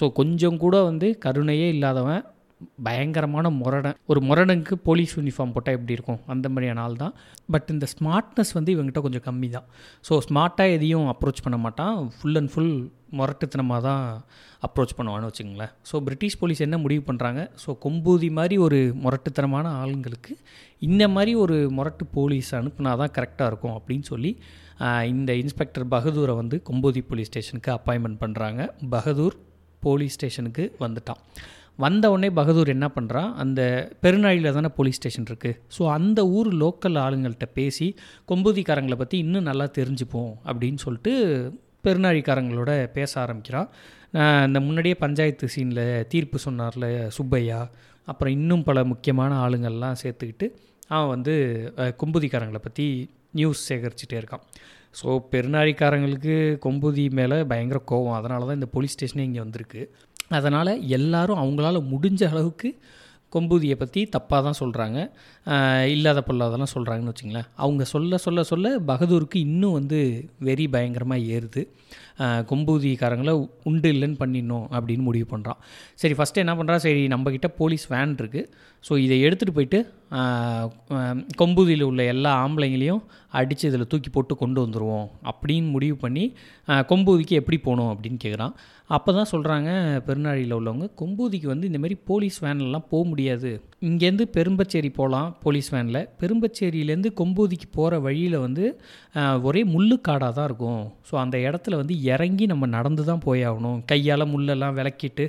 ஸோ 0.00 0.12
கொஞ்சம் 0.12 0.56
கூட 0.56 0.82
வந்து 0.82 1.18
கருணையே 1.26 1.68
இல்லாதவன் 1.76 2.22
பயங்கரமான 2.86 3.50
முரடன் 3.60 3.96
ஒரு 4.12 4.20
முரடனுக்கு 4.28 4.74
போலீஸ் 4.88 5.12
யூனிஃபார்ம் 5.18 5.52
போட்டால் 5.56 5.76
எப்படி 5.78 5.96
இருக்கும்? 5.96 6.20
அந்த 6.34 6.46
மாதிரியான 6.52 6.82
ஆள் 6.86 6.96
தான். 7.02 7.14
பட் 7.54 7.68
இந்த 7.74 7.86
ஸ்மார்ட்னஸ் 7.94 8.52
வந்து 8.58 8.70
இவங்ககிட்ட 8.74 9.02
கொஞ்சம் 9.06 9.24
கம்மி 9.28 9.50
தான் 9.56 9.66
ஸோ 10.08 10.16
ஸ்மார்ட்டாக 10.28 10.76
எதையும் 10.76 11.06
அப்ரோச் 11.12 11.44
பண்ண 11.46 11.58
மாட்டான். 11.66 11.96
ஃபுல் 12.16 12.38
அண்ட் 12.40 12.52
ஃபுல் 12.54 12.74
முரட்டுத்தனமாக 13.18 13.80
தான் 13.88 14.02
அப்ரோச் 14.66 14.96
பண்ணுவான்னு 14.98 15.28
வச்சுங்களேன் 15.30 15.72
ஸோ 15.90 15.96
பிரிட்டிஷ் 16.06 16.36
போலீஸ் 16.40 16.64
என்ன 16.66 16.76
முடிவு 16.82 17.02
பண்ணுறாங்க 17.08 17.40
ஸோ 17.62 17.70
கொம்பூதி 17.84 18.28
மாதிரி 18.38 18.56
ஒரு 18.66 18.78
முரட்டுத்தனமான 19.04 19.72
ஆளுங்களுக்கு 19.82 20.34
இந்த 20.88 21.04
மாதிரி 21.14 21.32
ஒரு 21.44 21.56
முரட்டு 21.78 22.04
போலீஸ் 22.16 22.50
அனுப்புனா 22.58 22.92
தான் 23.02 23.14
கரெக்டாக 23.16 23.50
இருக்கும் 23.52 23.76
அப்படின்னு 23.78 24.06
சொல்லி 24.12 24.30
இந்த 25.12 25.30
இன்ஸ்பெக்டர் 25.42 25.86
பகதூரை 25.94 26.34
வந்து 26.42 26.58
கொம்பூதி 26.68 27.00
போலீஸ் 27.08 27.30
ஸ்டேஷனுக்கு 27.30 27.72
அப்பாயின்மெண்ட் 27.78 28.20
பண்ணுறாங்க 28.24 28.60
பகதூர் 28.94 29.36
போலீஸ் 29.82 30.16
ஸ்டேஷனுக்கு 30.18 30.64
வந்துட்டான். 30.84 31.20
வந்த 31.84 32.04
உடனே 32.12 32.28
பகதூர் 32.38 32.74
என்ன 32.74 32.86
பண்ணுறான் 32.96 33.30
அந்த 33.42 33.60
பெருநாழியில் 34.04 34.56
தானே 34.56 34.70
போலீஸ் 34.78 34.98
ஸ்டேஷன் 35.00 35.28
இருக்குது 35.30 35.58
ஸோ 35.76 35.82
அந்த 35.96 36.20
ஊர் 36.38 36.50
லோக்கல் 36.62 36.98
ஆளுங்கள்கிட்ட 37.04 37.46
பேசி 37.58 37.86
கொம்பூதிக்காரங்களை 38.30 38.96
பற்றி 39.02 39.18
இன்னும் 39.24 39.48
நல்லா 39.50 39.66
தெரிஞ்சுப்போம் 39.78 40.32
அப்படின்னு 40.48 40.80
சொல்லிட்டு 40.86 41.14
பெருநாழிக்காரங்களோட 41.86 42.72
பேச 42.96 43.12
ஆரம்பிக்கிறான் 43.24 43.68
இந்த 44.48 44.58
முன்னாடியே 44.66 44.96
பஞ்சாயத்து 45.04 45.46
சீனில் 45.54 45.84
தீர்ப்பு 46.12 46.38
சொன்னார்ல 46.44 46.86
சுப்பையா. 47.16 47.60
அப்புறம் 48.08 48.34
இன்னும் 48.38 48.64
பல 48.68 48.78
முக்கியமான 48.92 49.32
ஆளுங்கள்லாம் 49.44 50.00
சேர்த்துக்கிட்டு 50.02 50.46
அவன் 50.94 51.12
வந்து 51.14 51.34
கொம்புதிக்காரங்களை 52.00 52.60
பற்றி 52.66 52.86
நியூஸ் 53.38 53.60
சேகரிச்சுட்டே 53.68 54.16
இருக்கான். 54.20 54.44
ஸோ 55.00 55.08
பெருநாழிக்காரங்களுக்கு 55.32 56.36
கொம்புதி 56.64 57.04
மேலே 57.18 57.36
பயங்கர 57.52 57.80
கோவம். 57.90 58.16
அதனால 58.20 58.46
தான் 58.48 58.58
இந்த 58.60 58.68
போலீஸ் 58.74 58.96
ஸ்டேஷனே 58.96 59.26
இங்கே 59.28 59.42
வந்திருக்கு. 59.44 59.82
அதனால் 60.30 60.72
எல்லாரும் 60.98 61.42
அவங்களால 61.42 61.82
முடிஞ்ச 61.92 62.22
அளவுக்கு 62.32 62.70
கொம்பூதியை 63.32 63.76
பற்றி 63.78 64.00
தப்பாக 64.14 64.40
தான் 64.42 64.58
சொல்கிறாங்க 64.60 64.98
இல்லாத 65.94 66.20
பொல்லாதெல்லாம் 66.28 66.72
சொல்கிறாங்கன்னு 66.74 67.12
வச்சிங்களேன். 67.12 67.48
அவங்க 67.64 67.82
சொல்ல 67.84 68.18
சொல்ல 68.18 68.42
சொல்ல 68.42 68.72
பகதூருக்கு 68.88 69.38
இன்னும் 69.48 69.76
வந்து 69.78 69.98
வெறி 70.38 70.66
பயங்கரமாக 70.68 71.28
ஏறுது. 71.36 71.62
கொம்பூதிக்காரங்களை 72.50 73.32
உண்டு 73.62 73.88
இல்லைன்னு 73.94 74.18
பண்ணிடணும் 74.22 74.66
அப்படின்னு 74.76 75.04
முடிவு 75.06 75.26
பண்ணுறான் 75.30 75.60
சரி 75.94 76.14
ஃபஸ்ட்டு 76.18 76.42
என்ன 76.44 76.54
பண்ணுறா 76.54 76.76
சரி 76.86 77.02
நம்மக்கிட்ட 77.08 77.48
போலீஸ் 77.60 77.86
வேன் 77.92 78.18
இருக்குது 78.20 78.48
ஸோ 78.84 78.92
இதை 78.96 79.16
எடுத்துகிட்டு 79.26 79.56
போயிட்டு 79.58 79.78
கொம்பூதியில் 81.36 81.82
உள்ள 81.82 82.02
எல்லா 82.04 82.30
ஆம்பளைங்களையும் 82.44 83.02
அடித்து 83.32 83.64
இதில் 83.68 83.88
தூக்கி 83.88 84.10
போட்டு 84.10 84.36
கொண்டு 84.36 84.60
வந்துடுவோம் 84.66 85.08
அப்படின்னு 85.32 85.68
முடிவு 85.68 85.96
பண்ணி 85.96 86.24
கொம்பூதிக்கு 86.90 87.40
எப்படி 87.40 87.58
போகணும் 87.58 87.90
அப்படின்னு 87.94 88.20
கேட்குறான் 88.24 88.54
அப்போ 88.96 89.10
தான் 89.16 89.28
சொல்கிறாங்க 89.32 89.70
பெருநாழியில் 90.06 90.54
உள்ளவங்க 90.56 90.86
கொம்பூதிக்கு 91.00 91.48
வந்து 91.52 91.68
இந்தமாரி 91.70 91.96
போலீஸ் 92.10 92.38
வேன்லலாம் 92.44 92.86
போக 92.92 93.02
முடியாது. 93.10 93.50
இங்கேருந்து 93.88 94.24
பெரும்பச்சேரி 94.36 94.90
போகலாம் 94.98 95.28
போலீஸ் 95.44 95.68
வேனில். 95.74 96.00
பெரும்பச்சேரியிலேருந்து 96.20 97.10
கொம்பூதிக்கு 97.20 97.68
போகிற 97.78 98.00
வழியில் 98.06 98.36
வந்து 98.46 98.64
ஒரே 99.48 99.62
முள்ளுக்காடாக 99.74 100.32
தான் 100.38 100.48
இருக்கும். 100.50 100.82
ஸோ 101.08 101.16
அந்த 101.24 101.36
இடத்துல 101.48 101.78
வந்து 101.82 101.94
இறங்கி 102.14 102.46
நம்ம 102.52 102.66
நடந்து 102.76 103.04
தான் 103.10 103.24
போயாகணும். 103.28 103.78
கையால் 103.92 104.30
முள்ளெல்லாம் 104.32 104.76
விளக்கிட்டு 104.80 105.26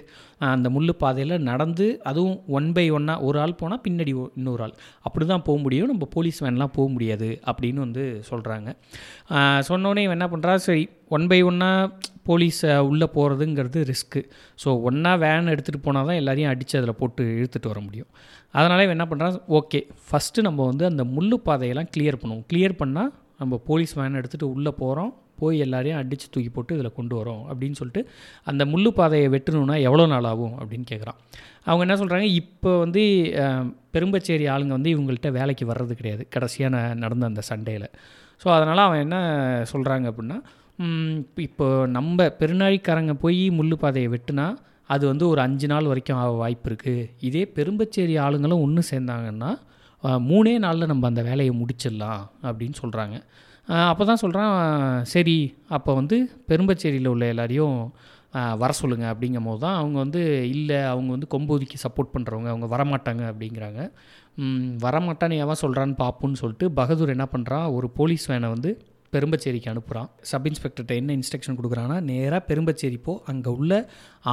அந்த 0.50 0.68
முள் 0.76 0.90
பாதையில் 1.02 1.36
நடந்து 1.50 1.86
அதுவும் 2.10 2.38
ஒன் 2.58 2.70
பை 2.76 2.86
ஒன்னாக 2.98 3.26
ஒரு 3.28 3.38
ஆள் 3.44 3.60
போனால் 3.62 3.82
பின்னாடி 3.88 4.14
இன்னொரு 4.40 4.64
ஆள். 4.66 4.74
அப்படி 5.08 5.26
தான் 5.32 5.44
போக 5.48 5.58
முடியும். 5.66 5.90
நம்ம 5.92 6.08
போலீஸ் 6.16 6.40
வேன்லாம் 6.46 6.74
போக 6.78 6.88
முடியாது 6.96 7.30
அப்படின்னு 7.52 7.82
வந்து 7.86 8.04
சொல்கிறாங்க 8.30 8.70
சொன்னோடனே 9.70 10.04
என்ன 10.18 10.28
பண்ணுறா 10.34 10.56
சரி 10.68 10.84
ஒன் 11.16 11.28
பை 11.32 11.40
ஒன்னாக 11.50 11.92
போலீஸ் 12.30 12.60
உள்ளே 12.90 13.08
போகிறதுங்கிறது 13.16 13.80
ரிஸ்க்கு 13.92 14.22
ஸோ 14.64 14.70
ஒன்றா 14.90 15.14
வேன் 15.24 15.52
எடுத்துகிட்டு 15.54 15.86
போனால் 15.88 16.10
தான் 16.10 16.20
எல்லாரையும் 16.22 16.52
அடித்து 16.52 16.78
அதில் 16.80 17.00
போட்டு 17.00 17.24
இழுத்துட்டு 17.38 17.72
வர 17.72 17.80
முடியும். 17.88 18.10
அதனால் 18.58 18.94
என்ன 18.96 19.08
பண்ணுறான் 19.12 19.42
ஓகே 19.60 19.82
ஃபஸ்ட்டு 20.08 20.46
நம்ம 20.48 20.66
வந்து 20.72 20.86
அந்த 20.92 21.04
முள்ளு 21.16 21.38
பாதையெல்லாம் 21.48 21.92
கிளியர் 21.96 22.22
பண்ணுவோம். 22.22 22.46
கிளியர் 22.52 22.80
பண்ணால் 22.84 23.12
நம்ம 23.42 23.60
போலீஸ் 23.70 23.94
வேன் 24.00 24.18
எடுத்துகிட்டு 24.20 24.54
உள்ளே 24.56 24.72
போகிறோம் 24.82 25.12
போய் 25.42 25.64
எல்லாரையும் 25.66 26.00
அடித்து 26.02 26.28
தூக்கி 26.34 26.52
போட்டு 26.56 26.76
இதில் 26.78 26.98
கொண்டு 27.00 27.16
வரோம் 27.20 27.44
அப்படின்னு 27.50 27.80
சொல்லிட்டு 27.82 28.02
அந்த 28.52 28.66
முள்ளு 28.72 28.92
பாதையை 29.00 29.28
வெட்டணுன்னா 29.36 29.78
எவ்வளோ 29.88 30.06
நாள் 30.14 30.30
ஆகும் 30.32 30.56
அப்படின்னு 30.60 30.88
கேட்குறான். 30.92 31.20
அவங்க 31.68 31.84
என்ன 31.88 31.98
சொல்கிறாங்க 32.02 32.28
இப்போ 32.42 32.72
வந்து 32.84 33.04
பெரும்பச்சேரி 33.96 34.46
ஆளுங்க 34.54 34.74
வந்து 34.78 34.94
இவங்கள்ட்ட 34.96 35.32
வேலைக்கு 35.40 35.66
வர்றது 35.72 35.94
கிடையாது. 36.00 36.24
கடைசியாக 36.36 36.82
நடந்த 37.04 37.26
அந்த 37.32 37.44
சண்டேயில். 37.52 37.88
ஸோ 38.42 38.48
அதனால் 38.58 38.86
அவன் 38.88 39.04
என்ன 39.06 39.18
சொல்கிறாங்க 39.72 40.06
அப்படின்னா 40.12 40.40
இப்போ 41.48 41.66
நம்ம 41.96 42.28
பெருநாழிக்காரங்க 42.40 43.14
போய் 43.24 43.42
முள்ளு 43.58 43.76
பாதையை 43.82 44.08
வெட்டினா 44.14 44.46
அது 44.94 45.04
வந்து 45.10 45.26
ஒரு 45.32 45.40
அஞ்சு 45.46 45.68
நாள் 45.72 45.90
வரைக்கும் 45.90 46.20
ஆக 46.22 46.32
வாய்ப்பு 46.44 46.68
இருக்குது 46.70 47.04
இதே 47.28 47.44
பெரும்பச்சேரி 47.58 48.16
ஆளுங்களும் 48.24 48.64
ஒன்று 48.66 48.82
சேர்ந்தாங்கன்னா 48.92 49.52
மூணே 50.30 50.54
நாளில் 50.64 50.92
நம்ம 50.92 51.08
அந்த 51.12 51.22
வேலையை 51.28 51.52
முடிச்சிடலாம் 51.60 52.24
அப்படின்னு 52.48 52.76
சொல்கிறாங்க 52.82 53.18
அப்போ 53.68 54.04
தான் 54.06 54.22
சொல்கிறான் 54.24 54.56
சரி 55.14 55.38
அப்போ 55.76 55.92
வந்து 56.00 56.18
பெரும்பச்சேரியில் 56.50 57.12
உள்ள 57.14 57.26
எல்லாரையும் 57.34 57.78
வர 58.62 58.72
சொல்லுங்கள் 58.80 59.12
அப்படிங்கும் 59.14 59.48
போது 59.50 59.60
தான் 59.64 59.78
அவங்க 59.80 59.98
வந்து 60.04 60.22
இல்லை 60.56 60.78
அவங்க 60.92 61.10
வந்து 61.16 61.28
கொம்பூதிக்கு 61.34 61.78
சப்போர்ட் 61.84 62.14
பண்ணுறவங்க 62.14 62.50
அவங்க 62.54 62.68
வரமாட்டாங்க. 62.76 63.24
அப்படிங்கிறாங்க. 63.32 63.82
வரமாட்டான்னு 64.86 65.42
எவன் 65.46 65.62
சொல்கிறான்னு 65.64 65.96
பார்ப்போன்னு 66.04 66.40
சொல்லிட்டு 66.42 66.68
பகதூர் 66.80 67.16
என்ன 67.16 67.28
பண்ணுறான் 67.34 67.66
ஒரு 67.78 67.88
போலீஸ் 67.98 68.26
வேனை 68.32 68.50
வந்து 68.56 68.72
பெரும்பச்சேரிக்கு 69.14 69.72
அனுப்புகிறான் 69.72 70.10
சப் 70.30 70.46
இன்ஸ்பெக்டர்கிட்ட 70.50 70.96
என்ன 71.00 71.16
இன்ஸ்ட்ரக்ஷன் 71.20 71.58
கொடுக்குறான்னா 71.58 71.98
நேராக 72.12 72.42
பெரும்பச்சேரி 72.50 73.00
போ 73.08 73.14
அங்கே 73.32 73.52
உள்ள 73.58 73.74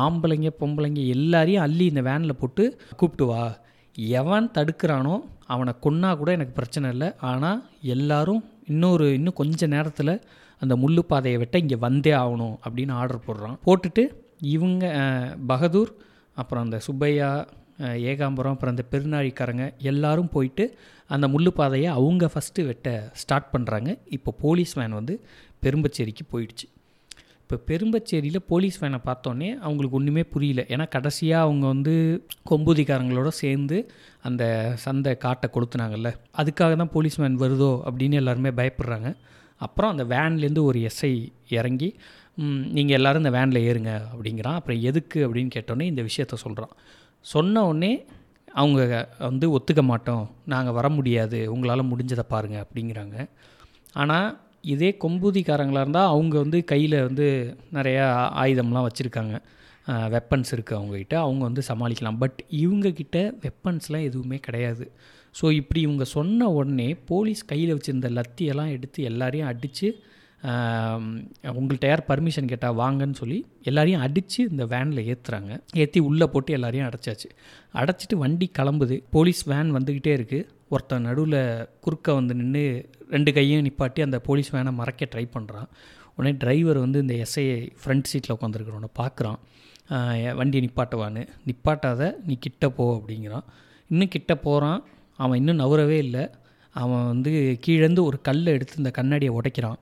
ஆம்பளைங்க 0.02 0.50
பொம்பளைங்க 0.60 1.00
எல்லாரையும் 1.14 1.64
அள்ளி 1.66 1.86
இந்த 1.92 2.04
வேனில் 2.10 2.40
போட்டு 2.42 2.64
கூப்பிட்டு 3.00 3.26
வா. 3.30 3.42
எவன் 4.20 4.46
தடுக்கிறானோ 4.58 5.16
அவனை 5.54 5.74
கொன்னா 5.86 6.10
கூட 6.20 6.30
எனக்கு 6.38 6.54
பிரச்சனை 6.60 6.86
இல்லை. 6.94 7.08
ஆனால் 7.30 7.58
எல்லாரும் 7.96 8.42
இன்னொரு 8.68 9.06
இன்னும் 9.14 9.38
கொஞ்ச 9.42 9.66
நேரத்தில் 9.66 10.12
அந்த 10.62 10.74
முள்ளு 10.76 10.98
பாதையை 10.98 11.48
இங்கே 11.52 11.76
வந்தே 11.86 12.12
ஆகணும் 12.22 12.56
அப்படின்னு 12.64 12.92
ஆர்டர் 13.00 13.26
போடுறான். 13.26 13.58
போட்டுட்டு 13.66 14.02
இவங்க 14.54 14.84
பகதூர் 15.46 15.92
அப்புறம் 16.34 16.64
அந்த 16.64 16.78
சுப்பையா 16.86 17.30
ஏகாம்பரம் 18.10 18.54
அப்புறம் 18.54 18.74
அந்த 18.74 18.84
பெருநாழிக்காரங்க 18.92 19.64
எல்லாரும் 19.90 20.28
போயிட்டு 20.28 20.64
அந்த 21.06 21.28
முள்ளு 21.28 21.48
பாதையை 21.48 21.88
அவங்க 21.98 22.30
ஃபஸ்ட்டு 22.34 22.64
வெட்ட 22.66 22.88
ஸ்டார்ட் 23.12 23.52
பண்ணுறாங்க 23.52 23.98
இப்போ 24.08 24.30
போலீஸ் 24.40 24.72
வேன் 24.72 24.98
வந்து 25.00 25.14
பெரும்பச்சேரிக்கு 25.62 26.24
போயிடுச்சு. 26.32 26.66
இப்போ 27.48 27.56
பெரும்பச்சேரியில் 27.68 28.40
போலீஸ் 28.50 28.76
வேனை 28.80 28.98
பார்த்தோன்னே 29.06 29.46
அவங்களுக்கு 29.66 29.96
ஒன்றுமே 29.98 30.22
புரியல. 30.32 30.60
ஏன்னா 30.74 30.86
கடைசியாக 30.94 31.44
அவங்க 31.46 31.64
வந்து 31.66 31.94
கொம்பூதிக்காரங்களோட 32.50 33.28
சேர்ந்து 33.38 33.76
அந்த 34.28 34.42
சந்தை 34.82 35.12
காட்டை 35.16 35.48
கொளுத்துனாங்கல்ல. 35.54 36.10
அதுக்காக 36.40 36.76
தான் 36.80 36.90
போலீஸ் 36.96 37.16
வேன் 37.22 37.38
வருதோ 37.44 37.70
அப்படின்னு 37.88 38.18
எல்லாருமே 38.20 38.50
பயப்படுறாங்க. 38.58 39.10
அப்புறம் 39.66 39.92
அந்த 39.94 40.04
வேன்லேருந்து 40.14 40.64
ஒரு 40.70 40.80
எஸ்ஐ 40.88 41.12
இறங்கி 41.58 41.88
நீங்கள் 42.76 42.96
எல்லோரும் 42.98 43.22
இந்த 43.24 43.32
வேனில் 43.38 43.60
ஏறுங்க 43.68 43.94
அப்படிங்கிறான். 44.12 44.58
அப்புறம் 44.60 44.82
எதுக்கு 44.90 45.20
அப்படின்னு 45.28 45.54
கேட்டோன்னே 45.56 45.86
இந்த 45.92 46.04
விஷயத்த 46.08 46.38
சொல்கிறான் 46.44 46.74
சொன்ன 47.20 47.64
உடனே 47.70 47.92
அவங்க 48.62 48.82
வந்து 49.28 49.48
ஒத்துக்க 49.58 49.84
மாட்டோம். 49.92 50.26
நாங்கள் 50.54 50.76
வர 50.80 50.88
முடியாது. 50.98 51.40
உங்களால் 51.54 51.90
முடிஞ்சதை 51.92 52.26
பாருங்கள் 52.34 52.64
அப்படிங்கிறாங்க. 52.66 53.16
ஆனால் 54.02 54.28
இதே 54.74 54.90
கொம்பூதிக்காரங்களாக 55.04 55.84
இருந்தால் 55.84 56.12
அவங்க 56.14 56.34
வந்து 56.44 56.58
கையில் 56.72 56.96
வந்து 57.06 57.26
நிறையா 57.76 58.06
ஆயுதம்லாம் 58.42 58.88
வச்சுருக்காங்க. 58.88 59.36
வெப்பன்ஸ் 60.14 60.50
இருக்குது 60.54 60.78
அவங்கக்கிட்ட 60.78 61.16
அவங்க 61.24 61.42
வந்து 61.48 61.62
சமாளிக்கலாம். 61.70 62.18
பட் 62.22 62.40
இவங்கக்கிட்ட 62.62 63.18
வெப்பன்ஸ்லாம் 63.44 64.06
எதுவுமே 64.08 64.38
கிடையாது. 64.46 64.84
ஸோ 65.38 65.46
இப்படி 65.60 65.80
இவங்க 65.86 66.04
சொன்ன 66.16 66.48
உடனே 66.58 66.88
போலீஸ் 67.10 67.42
கையில் 67.52 67.74
வச்சுருந்த 67.76 68.10
லத்தியெல்லாம் 68.18 68.74
எடுத்து 68.76 69.02
எல்லாரையும் 69.10 69.50
அடித்து 69.52 69.88
உங்கள்கிட்ட 71.58 71.86
யார் 71.90 72.02
பர்மிஷன் 72.10 72.50
கேட்டால் 72.50 72.76
வாங்கன்னு 72.80 73.16
சொல்லி 73.20 73.38
எல்லாரையும் 73.70 74.04
அடித்து 74.06 74.40
இந்த 74.52 74.64
வேனில் 74.72 75.08
ஏற்றுறாங்க 75.12 75.52
ஏற்றி 75.82 76.00
உள்ளே 76.08 76.26
போட்டு 76.32 76.50
எல்லாரையும் 76.58 76.88
அடைச்சாச்சு. 76.88 77.28
அடைச்சிட்டு 77.80 78.16
வண்டி 78.22 78.46
கிளம்புது. 78.58 78.96
போலீஸ் 79.16 79.42
வேன் 79.52 79.72
வந்துக்கிட்டே 79.76 80.12
இருக்குது 80.18 80.46
ஒருத்தன் 80.74 81.06
நடுவில் 81.08 81.40
குறுக்க 81.84 82.14
வந்து 82.18 82.34
நின்று 82.40 82.64
ரெண்டு 83.14 83.30
கையும் 83.36 83.64
நிப்பாட்டி 83.66 84.00
அந்த 84.06 84.18
போலீஸ் 84.26 84.50
வேனை 84.54 84.72
மறைக்க 84.80 85.08
ட்ரை 85.12 85.24
பண்ணுறான் 85.36 85.68
உடனே 86.16 86.32
டிரைவர் 86.42 86.78
வந்து 86.84 86.98
இந்த 87.04 87.14
எஸ்ஐ 87.24 87.44
ஃப்ரண்ட் 87.80 88.08
சீட்டில் 88.10 88.34
உட்காந்துருக்கிறவனை 88.36 88.90
பார்க்குறான். 89.00 89.38
வண்டியை 90.38 90.62
நிப்பாட்டுவான்னு. 90.64 91.22
நிப்பாட்டாத 91.48 92.10
நீ 92.26 92.34
கிட்ட 92.46 92.68
போ 92.78 92.84
அப்படிங்கிறான். 92.98 93.44
இன்னும் 93.90 94.12
கிட்ட 94.14 94.32
போகிறான் 94.46 94.80
அவன் 95.18 95.38
இன்னும் 95.40 95.60
நவரவே 95.62 95.98
இல்லை. 96.06 96.24
அவன் 96.74 97.06
வந்து 97.06 97.32
கீழேருந்து 97.66 98.02
ஒரு 98.08 98.18
கல்லை 98.28 98.50
எடுத்து 98.56 98.80
இந்த 98.82 98.90
கண்ணாடியை 98.98 99.32
உடைக்கிறான். 99.38 99.78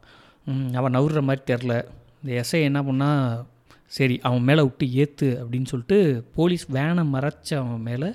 அவன் 0.78 0.96
நவுற 0.96 1.22
மாதிரி 1.28 1.42
தெரில. 1.52 1.74
இந்த 2.20 2.30
எஸ்ஐ 2.42 2.60
என்ன 2.68 2.80
பண்ணா 2.88 3.10
சரி 3.96 4.14
அவன் 4.28 4.46
மேலே 4.48 4.62
விட்டு 4.66 4.86
ஏற்று 5.02 5.28
அப்படின்னு 5.40 5.70
சொல்லிட்டு 5.72 5.98
போலீஸ் 6.34 6.64
வேனை 6.76 7.02
மறைச்ச 7.14 7.50
அவன் 7.62 7.84
மேலே 7.88 8.08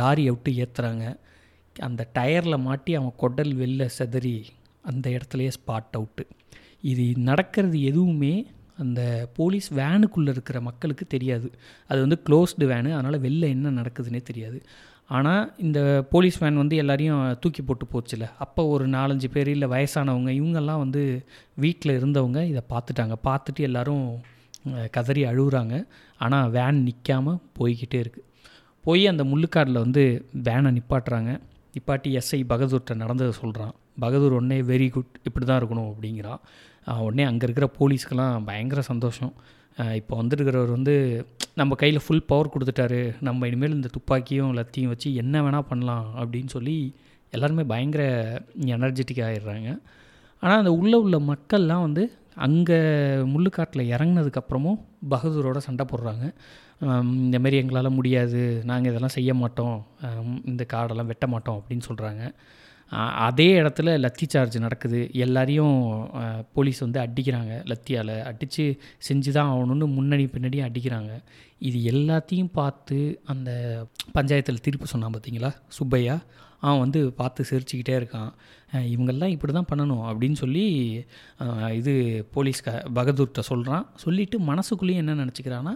லாரியை 0.00 0.30
விட்டு 0.34 0.52
ஏற்றுறாங்க 0.62 1.04
அந்த 1.86 2.02
டயரில் 2.16 2.64
மாட்டி 2.66 2.92
அவன் 2.98 3.18
குடல் 3.22 3.52
வெளில 3.60 3.84
செதறி 3.98 4.36
அந்த 4.90 5.06
இடத்துலையே 5.16 5.50
ஸ்பாட் 5.56 5.96
அவுட்டு 5.98 6.24
இது 6.90 7.04
நடக்கிறது 7.28 7.78
எதுவுமே 7.90 8.34
அந்த 8.82 9.00
போலீஸ் 9.38 9.68
வேனுக்குள்ளே 9.78 10.30
இருக்கிற 10.34 10.58
மக்களுக்கு 10.66 11.04
தெரியாது. 11.14 11.48
அது 11.90 11.98
வந்து 12.04 12.18
க்ளோஸ்டு 12.26 12.66
வேனு 12.72 12.90
அதனால் 12.96 13.24
வெளில 13.24 13.48
என்ன 13.54 13.72
நடக்குதுன்னே 13.78 14.20
தெரியாது. 14.28 14.58
ஆனால் 15.16 15.44
இந்த 15.66 15.80
போலீஸ் 16.12 16.38
வேன் 16.42 16.60
வந்து 16.62 16.76
எல்லாரையும் 16.82 17.22
தூக்கி 17.42 17.62
போட்டு 17.62 17.86
போச்சுல. 17.92 18.24
அப்போ 18.44 18.62
ஒரு 18.74 18.84
நாலஞ்சு 18.96 19.28
பேர் 19.34 19.50
இல்லை 19.54 19.68
வயசானவங்க 19.74 20.30
இவங்கெல்லாம் 20.40 20.82
வந்து 20.84 21.02
வீட்டில் 21.64 21.96
இருந்தவங்க 21.98 22.40
இதை 22.52 22.62
பார்த்துட்டாங்க. 22.74 23.16
பார்த்துட்டு 23.28 23.66
எல்லாரும் 23.68 24.06
கதறி 24.96 25.22
அழுகுறாங்க 25.30 25.74
ஆனால் 26.24 26.50
வேன் 26.56 26.80
நிற்காம 26.86 27.36
போய்கிட்டே 27.58 28.00
இருக்குது 28.04 28.26
போய் 28.84 29.02
அந்த 29.12 29.22
முள்ளுக்காடில் 29.30 29.84
வந்து 29.84 30.02
வேனை 30.46 30.70
நிப்பாட்டுறாங்க. 30.76 31.30
இப்பாட்டி 31.78 32.10
எஸ்ஐ 32.20 32.40
பகதூர்கிட்ட 32.52 32.94
நடந்ததை 33.02 33.32
சொல்கிறான் 33.42 33.74
பகதூர் 34.04 34.36
உடனே 34.38 34.58
வெரி 34.70 34.88
குட் 34.94 35.14
இப்படி 35.28 35.44
தான் 35.44 35.60
இருக்கணும் 35.60 35.88
அப்படிங்கிறான். 35.92 36.40
உடனே 37.06 37.24
அங்கே 37.30 37.44
இருக்கிற 37.46 37.66
போலீஸ்க்கெலாம் 37.78 38.44
பயங்கர 38.48 38.80
சந்தோஷம். 38.90 39.32
இப்போ 40.00 40.14
வந்துருக்கிறவர் 40.20 40.72
வந்து 40.76 40.94
நம்ம 41.60 41.74
கையில் 41.80 42.04
ஃபுல் 42.04 42.28
பவர் 42.30 42.52
கொடுத்துட்டாரு. 42.54 43.00
நம்ம 43.26 43.48
இனிமேல் 43.50 43.76
இந்த 43.78 43.90
துப்பாக்கியும் 43.96 44.54
லத்தியும் 44.58 44.92
வச்சு 44.92 45.08
என்ன 45.22 45.42
வேணால் 45.46 45.68
பண்ணலாம் 45.70 46.06
அப்படின்னு 46.20 46.50
சொல்லி 46.56 46.76
எல்லாருமே 47.32 47.64
பயங்கர 47.72 48.02
எனர்ஜெட்டிக் 48.76 49.24
ஆகிடுறாங்க 49.26 49.70
ஆனால் 50.42 50.60
அந்த 50.62 50.72
உள்ளே 50.80 50.96
உள்ள 51.04 51.16
மக்கள்லாம் 51.30 51.84
வந்து 51.86 52.04
அங்கே 52.46 52.78
முள்ளுக்காட்டில் 53.32 53.90
இறங்குனதுக்கப்புறமும் 53.94 54.80
பகதூரோட 55.12 55.58
சண்டை 55.66 55.84
போடுறாங்க. 55.92 56.26
இந்தமாரி 56.80 57.56
இந்த 57.58 57.62
எங்களால் 57.62 57.96
முடியாது. 57.98 58.40
நாங்கள் 58.70 58.90
இதெல்லாம் 58.92 59.16
செய்ய 59.18 59.32
மாட்டோம். 59.42 59.76
இந்த 60.52 60.64
காடெல்லாம் 60.72 61.10
வெட்ட 61.12 61.26
மாட்டோம் 61.34 61.58
அப்படின்னு 61.60 61.88
சொல்கிறாங்க 61.90 62.24
அதே 63.26 63.46
இடத்துல 63.60 63.94
லத்தி 64.02 64.26
சார்ஜ் 64.32 64.54
நடக்குது. 64.64 65.00
எல்லாரையும் 65.24 65.74
போலீஸ் 66.56 66.78
வந்து 66.84 66.98
அடிக்கிறாங்க. 67.02 67.54
லத்தியால் 67.70 68.12
அடித்து 68.30 68.64
செஞ்சு 69.08 69.30
தான் 69.36 69.50
ஆகணும்னு 69.54 69.86
முன்னாடி 69.96 70.24
பின்னாடியும் 70.34 70.68
அடிக்கிறாங்க. 70.68 71.12
இது 71.68 71.78
எல்லாத்தையும் 71.92 72.52
பார்த்து 72.60 72.98
அந்த 73.32 73.50
பஞ்சாயத்தில் 74.16 74.64
தீர்ப்பு 74.66 74.92
சொன்னான் 74.92 75.16
பார்த்தீங்களா 75.16 75.50
சுப்பையா? 75.78 76.16
அவன் 76.62 76.82
வந்து 76.84 77.00
பார்த்து 77.20 77.48
சிரிச்சுக்கிட்டே 77.50 77.94
இருக்கான். 78.00 78.30
இவங்கெல்லாம் 78.92 79.32
இப்படி 79.34 79.52
தான் 79.56 79.68
பண்ணணும் 79.70 80.04
அப்படின்னு 80.10 80.38
சொல்லி 80.42 80.64
இது 81.80 81.92
இது 81.92 81.92
போலீஸ்க 82.34 82.74
பகதூர்கிட்ட 82.98 83.42
சொல்கிறான் 83.50 83.84
சொல்லிவிட்டு 84.04 84.38
மனசுக்குள்ளேயும் 84.50 85.02
என்ன 85.02 85.18
நினச்சிக்கிறான்னா 85.24 85.74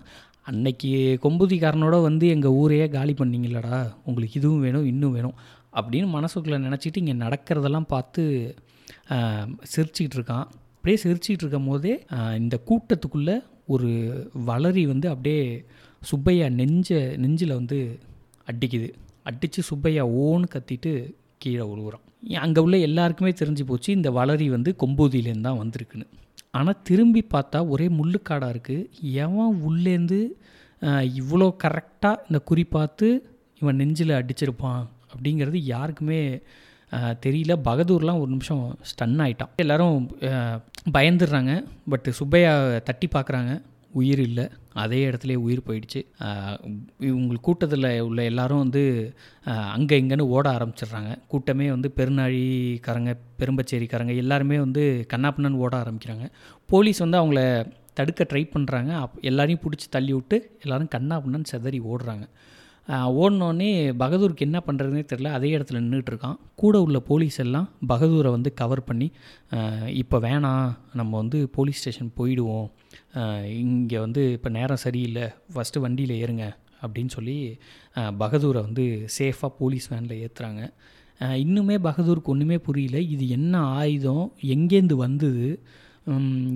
அன்னைக்கு 0.50 0.90
கொம்புதிக்காரனோட 1.24 1.96
வந்து 2.08 2.26
எங்கள் 2.34 2.56
ஊரையே 2.60 2.86
காலி 2.96 3.12
பண்ணிங்களடா 3.20 3.76
உங்களுக்கு 4.08 4.38
இதுவும் 4.40 4.64
வேணும் 4.66 4.88
இன்னும் 4.92 5.14
வேணும். 5.16 5.36
அப்படின்னு 5.78 6.08
மனசுக்குள்ளே 6.16 6.58
நினச்சிட்டு 6.66 7.00
இங்கே 7.02 7.14
நடக்கிறதெல்லாம் 7.24 7.88
பார்த்து 7.94 8.22
சிரிச்சிக்கிட்டு 9.74 10.18
இருக்கான். 10.18 10.46
அப்படியே 10.76 10.98
சிரிச்சிக்கிட்டு 11.04 11.44
இருக்கும் 11.44 11.70
போதே 11.70 11.94
இந்த 12.42 12.56
கூட்டத்துக்குள்ளே 12.68 13.36
ஒரு 13.74 13.90
வளரி 14.50 14.84
வந்து 14.92 15.06
அப்படியே 15.12 15.42
சுப்பையா 16.10 16.46
நெஞ்ச 16.61 16.98
நெஞ்சில் 17.24 17.59
வந்து 17.61 17.78
அடிக்குது. 18.50 18.88
அடித்து 19.28 19.61
சுப்பையா 19.70 20.04
ஓன்னு 20.24 20.46
கத்திட்டு 20.54 20.92
கீழே 21.42 21.64
உழுவுறான். 21.72 22.04
அங்கே 22.44 22.61
உள்ள 22.64 22.76
எல்லாருக்குமே 22.88 23.32
தெரிஞ்சு 23.40 23.64
போச்சு 23.68 23.90
இந்த 23.98 24.11
வளரி 24.18 24.46
வந்து 24.56 24.70
கொம்பூதியிலேருந்து 24.82 25.48
தான் 25.48 25.61
வந்திருக்குன்னு. 25.62 26.06
ஆனால் 26.58 26.80
திரும்பி 26.88 27.22
பார்த்தா 27.35 27.58
ஒரே 27.74 27.87
முள்ளுக்காடாக 27.98 28.54
இருக்குது 28.54 28.88
எவன் 29.24 29.54
உள்ளேருந்து 29.68 30.20
இவ்வளோ 31.20 31.48
கரெக்டாக 31.64 32.22
இந்த 32.28 32.38
குறி 32.50 32.64
பார்த்து 32.76 33.08
இவன் 33.61 33.78
நெஞ்சில் 33.80 34.18
அடிச்சிருப்பான் 34.20 34.82
அப்படிங்கிறது 35.12 35.58
யாருக்குமே 35.74 36.20
தெரியல. 37.24 37.52
பகதூர்லாம் 37.68 38.20
ஒரு 38.22 38.30
நிமிஷம் 38.35 38.64
ஸ்டன் 38.90 39.20
ஆகிட்டான் 39.24 39.52
எல்லாரும் 39.62 39.98
பயந்துடுறாங்க. 40.96 41.52
பட் 41.92 42.08
சுப்பையா 42.18 42.52
தட்டி 42.88 43.08
பார்க்குறாங்க. 43.14 43.52
உயிர் 44.00 44.20
இல்லை. 44.28 44.44
அதே 44.83 44.98
இடத்துல 45.09 45.35
உயிர் 45.46 45.66
போயிடுச்சு. 45.66 46.00
இவங்க 47.09 47.38
கூட்டத்தில் 47.48 47.88
உள்ள 48.09 48.20
எல்லாரும் 48.31 48.62
வந்து 48.64 48.83
அங்கே 49.76 49.98
இங்கேன்னு 50.02 50.26
ஓட 50.37 50.46
ஆரம்பிச்சிடுறாங்க. 50.57 51.12
கூட்டமே 51.33 51.66
வந்து 51.74 51.90
பெருநாழிக்காரங்க 51.98 53.12
பெரும்பச்சேரிக்காரங்க 53.42 54.14
எல்லாருமே 54.22 54.59
வந்து 54.66 54.85
கண்ணாப்பின்னு 55.12 55.62
ஓட 55.66 55.74
ஆரம்பிக்கிறாங்க. 55.83 56.26
போலீஸ் 56.72 57.05
வந்து 57.05 57.20
அவங்கள 57.22 57.42
தடுக்க 57.98 58.26
ட்ரை 58.31 58.42
பண்ணுறாங்க 58.52 58.90
அப் 59.02 59.16
எல்லாரையும் 59.31 59.62
பிடிச்சி 59.64 59.88
தள்ளி 59.96 60.12
விட்டு 60.18 60.37
எல்லாரும் 60.64 60.92
கண்ணாப்பின்னு 60.94 61.50
செதறி 61.52 61.81
ஓடுறாங்க. 61.92 62.24
ஓடினோடனே 62.88 63.68
பகதூருக்கு 64.03 64.47
என்ன 64.47 64.59
பண்ணுறதுனே 64.66 65.03
தெரில 65.11 65.31
அதே 65.37 65.51
இடத்துல 65.57 65.81
நின்றுட்டு 65.83 66.11
இருக்கான் 66.12 66.38
கூட 66.62 66.81
உள்ள 66.85 66.99
போலீஸ் 67.11 67.38
எல்லாம் 67.45 67.68
பகதூரை 67.88 68.31
வந்து 68.37 68.51
கவர் 68.61 68.83
பண்ணி 68.85 69.09
இப்போ 70.03 70.18
வேணாம் 70.27 70.73
நம்ம 71.01 71.12
வந்து 71.16 71.38
போலீஸ் 71.57 71.81
ஸ்டேஷன் 71.83 72.11
போயிடுவோம். 72.18 72.66
இங்கே 73.62 73.99
வந்து 73.99 74.25
இப்போ 74.33 74.51
நேரம் 74.59 74.83
சரியில்லை. 74.87 75.27
ஃபஸ்ட்டு 75.55 75.83
வண்டியில் 75.85 76.14
ஏறுங்க 76.23 76.47
அப்படின்னு 76.83 77.14
சொல்லி 77.16 77.37
பகதூரை 78.23 78.61
வந்து 78.68 78.87
சேஃபாக 79.18 79.53
போலீஸ் 79.61 79.88
வேனில் 79.92 80.21
ஏற்றுறாங்க 80.25 80.62
இன்னுமே 81.45 81.79
பகதூருக்கு 81.88 82.33
ஒன்றுமே 82.35 82.59
புரியல. 82.59 82.99
இது 83.14 83.25
என்ன 83.29 83.55
ஆயுதம்? 83.81 84.27
எங்கேருந்து 84.55 84.97
வந்தது? 85.07 85.47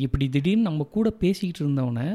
இப்படி 0.05 0.25
திடீர்னு 0.29 0.69
நம்ம 0.69 0.85
கூட 0.97 1.09
பேசிக்கிட்டு 1.23 1.63
இருந்தவனை 1.65 2.07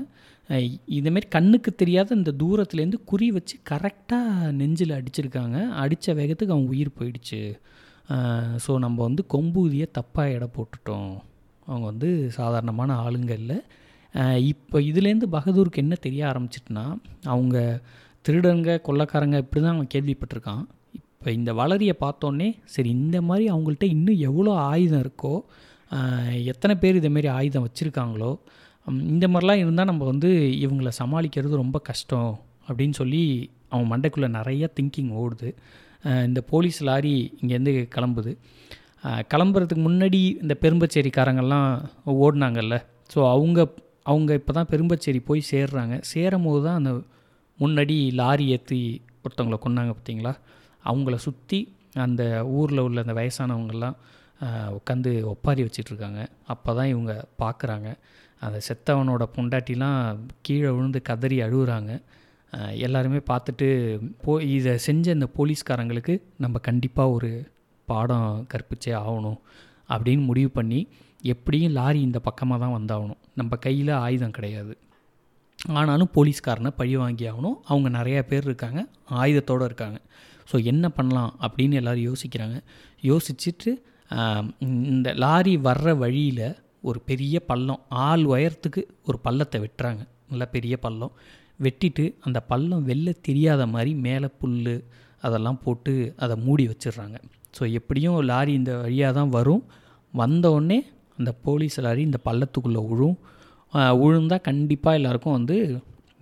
இதுமாரி 0.97 1.27
கண்ணுக்கு 1.35 1.71
தெரியாத 1.81 2.15
இந்த 2.19 2.31
தூரத்துலேருந்து 2.41 2.99
குறி 3.09 3.27
வச்சு 3.35 3.55
கரெக்டாக 3.69 4.51
நெஞ்சில் 4.59 4.97
அடிச்சிருக்காங்க. 4.97 5.57
அடித்த 5.83 6.13
வேகத்துக்கு 6.19 6.55
அவன் 6.55 6.71
உயிர் 6.73 6.97
போயிடுச்சு. 6.99 7.41
ஸோ 8.63 8.71
நம்ம 8.85 8.97
வந்து 9.07 9.23
கொம்பூதியை 9.33 9.87
தப்பாக 9.97 10.33
எடை 10.35 10.47
போட்டுட்டோம். 10.57 11.11
அவங்க 11.67 11.85
வந்து 11.91 12.09
சாதாரணமான 12.39 12.95
ஆளுங்க 13.05 13.33
இல்லை. 13.41 13.57
இப்போ 14.51 14.77
இதுலேருந்து 14.89 15.27
பகதூருக்கு 15.35 15.83
என்ன 15.83 15.95
தெரிய 16.05 16.21
ஆரம்பிச்சிட்டுனா 16.31 16.85
அவங்க 17.33 17.57
திருடங்க 18.25 18.71
கொள்ளக்காரங்க 18.87 19.37
இப்படி 19.43 19.61
தான் 19.61 19.75
அவன் 19.75 19.93
கேள்விப்பட்டிருக்கான். 19.93 20.63
இப்போ 20.99 21.29
இந்த 21.37 21.51
வளரியை 21.59 21.95
பார்த்தோன்னே 22.03 22.49
சரி 22.73 22.89
இந்த 22.99 23.17
மாதிரி 23.27 23.45
அவங்கள்ட்ட 23.53 23.87
இன்னும் 23.95 24.23
எவ்வளோ 24.29 24.51
ஆயுதம் 24.71 25.03
இருக்கோ 25.05 25.33
எத்தனை 26.51 26.73
பேர் 26.81 26.99
இதேமாரி 26.99 27.29
ஆயுதம் 27.37 27.65
வச்சுருக்காங்களோ 27.67 28.31
இந்த 29.13 29.25
மாதிரிலாம் 29.31 29.61
இருந்தால் 29.63 29.89
நம்ம 29.91 30.03
வந்து 30.11 30.29
இவங்களை 30.65 30.91
சமாளிக்கிறது 31.01 31.61
ரொம்ப 31.63 31.77
கஷ்டம் 31.89 32.31
அப்படின்னு 32.67 32.95
சொல்லி 33.01 33.23
அவன் 33.73 33.89
மண்டைக்குள்ளே 33.91 34.29
நிறைய 34.37 34.69
திங்கிங் 34.77 35.11
ஓடுது. 35.21 35.49
இந்த 36.27 36.39
போலீஸ் 36.51 36.79
லாரி 36.87 37.13
இங்கேருந்து 37.41 37.73
கிளம்புது. 37.95 38.31
கிளம்புறதுக்கு 39.31 39.83
முன்னாடி 39.87 40.21
இந்த 40.43 40.53
பெரும்பச்சேரிக்காரங்கள்லாம் 40.63 41.69
ஓடினாங்கல்ல. 42.23 42.77
ஸோ 43.13 43.19
அவங்க 43.35 43.59
அவங்க 44.11 44.31
இப்போ 44.39 44.51
தான் 44.57 44.69
பெரும்பச்சேரி 44.71 45.19
போய் 45.29 45.49
சேர்றாங்க. 45.51 45.95
சேரும் 46.11 46.45
போது 46.47 46.61
தான் 46.67 46.79
அந்த 46.81 46.91
முன்னாடி 47.59 47.97
லாரி 48.19 48.45
ஏற்றி 48.55 48.79
ஒருத்தவங்கள 49.23 49.57
கொன்னாங்க 49.65 49.91
பார்த்தீங்களா? 49.95 50.33
அவங்கள 50.91 51.15
சுற்றி 51.27 51.59
அந்த 52.05 52.23
ஊரில் 52.57 52.85
உள்ள 52.87 52.99
அந்த 53.05 53.15
வயசானவங்கெல்லாம் 53.19 53.97
உட்காந்து 54.77 55.11
ஒப்பாரி 55.31 55.61
வச்சிட்ருக்காங்க. 55.65 56.21
அப்போ 56.53 56.69
தான் 56.77 56.91
இவங்க 56.93 57.13
பார்க்குறாங்க 57.41 57.89
அந்த 58.45 58.57
செத்தவனோட 58.67 59.23
பொண்டாட்டிலாம் 59.35 59.99
கீழே 60.47 60.69
விழுந்து 60.75 60.99
கதறி 61.09 61.37
அழுகுறாங்க. 61.45 61.91
எல்லாருமே 62.85 63.19
பார்த்துட்டு 63.31 63.67
போ 64.23 64.31
இதை 64.55 64.73
செஞ்ச 64.85 65.05
இந்த 65.17 65.27
போலீஸ்காரங்களுக்கு 65.37 66.15
நம்ம 66.43 66.59
கண்டிப்பாக 66.67 67.13
ஒரு 67.17 67.31
பாடம் 67.87 68.31
கற்பிச்சே 68.53 68.93
ஆகணும் 69.03 69.39
அப்படின்னு 69.93 70.23
முடிவு 70.29 70.49
பண்ணி 70.57 70.79
எப்படியும் 71.33 71.75
லாரி 71.77 71.99
இந்த 72.07 72.19
பக்கமாக 72.27 72.59
தான் 72.63 72.75
வந்தாகணும். 72.77 73.19
நம்ம 73.39 73.55
கையில் 73.65 73.91
ஆயுதம் 74.05 74.35
கிடையாது. 74.37 74.73
ஆனாலும் 75.79 76.11
போலீஸ்காரனை 76.15 76.71
பழி 76.79 76.93
வாங்கி 77.01 77.25
ஆகணும். 77.31 77.57
அவங்க 77.71 77.87
நிறையா 77.97 78.21
பேர் 78.29 78.47
இருக்காங்க 78.49 78.81
ஆயுதத்தோடு 79.21 79.65
இருக்காங்க. 79.69 79.99
ஸோ 80.51 80.57
என்ன 80.71 80.85
பண்ணலாம் 80.97 81.31
அப்படின்னு 81.45 81.77
எல்லோரும் 81.81 82.07
யோசிக்கிறாங்க. 82.09 82.57
யோசிச்சுட்டு 83.09 83.71
இந்த 84.93 85.09
லாரி 85.23 85.53
வர்ற 85.67 85.89
வழியில் 86.03 86.47
ஒரு 86.89 86.99
பெரிய 87.09 87.35
பள்ளம். 87.49 87.81
ஆள் 88.07 88.23
உயரத்துக்கு 88.33 88.81
ஒரு 89.09 89.17
பள்ளத்தை 89.25 89.57
வெட்டுறாங்க. 89.65 90.01
நல்லா 90.31 90.47
பெரிய 90.55 90.75
பள்ளம். 90.85 91.13
வெட்டிட்டு 91.65 92.05
அந்த 92.27 92.39
பள்ளம் 92.51 92.85
வெளில 92.89 93.09
தெரியாத 93.27 93.65
மாதிரி 93.73 93.91
மேலே 94.07 94.27
புல் 94.41 94.57
அதெல்லாம் 95.25 95.59
போட்டு 95.65 95.93
அதை 96.23 96.35
மூடி 96.45 96.63
வச்சிடுறாங்க. 96.71 97.17
ஸோ 97.57 97.63
எப்படியும் 97.79 98.17
லாரி 98.31 98.53
இந்த 98.59 98.71
வழியாக 98.83 99.13
தான் 99.19 99.33
வரும். 99.37 99.63
வந்தவுடனே 100.13 100.79
அந்த 101.19 101.31
போலீஸ் 101.45 101.77
லாரி 101.85 102.01
இந்த 102.09 102.19
பள்ளத்துக்குள்ளே 102.27 102.81
விழும் 102.91 103.17
உழுந்தால் 104.03 104.47
கண்டிப்பாக 104.47 104.99
எல்லாருக்கும் 104.99 105.37
வந்து 105.37 105.57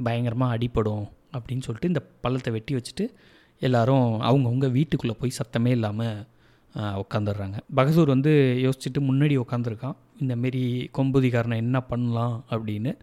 பயங்கரமாக 0.08 0.56
அடிப்படும் 0.56 1.06
அப்படின்னு 1.36 1.66
சொல்லிட்டு 1.68 1.92
இந்த 1.92 2.02
பள்ளத்தை 2.24 2.52
வெட்டி 2.56 2.74
வச்சுட்டு 2.78 3.06
எல்லாரும் 3.68 4.08
அவங்கவுங்க 4.28 4.68
வீட்டுக்குள்ளே 4.76 5.16
போய் 5.22 5.38
சத்தமே 5.40 5.72
இல்லாமல் 5.78 6.20
உட்காந்துடுறாங்க 7.04 7.58
பகசூர் 7.78 8.14
வந்து 8.16 8.32
யோசிச்சுட்டு 8.66 9.02
முன்னாடி 9.10 9.36
உட்காந்துருக்கான் 9.44 9.98
இந்தமாரி 10.22 10.64
கொம்புதிகாரனை 10.98 11.58
என்ன 11.66 11.78
பண்ணலாம் 11.92 12.36
அப்படின்னு 12.54 12.94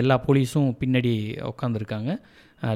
எல்லா 0.00 0.16
போலீஸும் 0.26 0.68
பின்னாடி 0.82 1.12
உட்காந்துருக்காங்க 1.50 2.12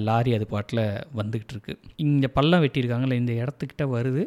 லாரி 0.08 0.30
அது 0.36 0.46
பாட்டில் 0.54 0.82
வந்துக்கிட்டு 1.20 1.54
இருக்கு 1.54 1.72
இங்கே 2.04 2.28
பள்ளம் 2.36 2.62
வெட்டியிருக்காங்களே 2.64 3.20
இந்த 3.22 3.32
இடத்துக்கிட்ட 3.42 3.84
வருது. 3.94 4.24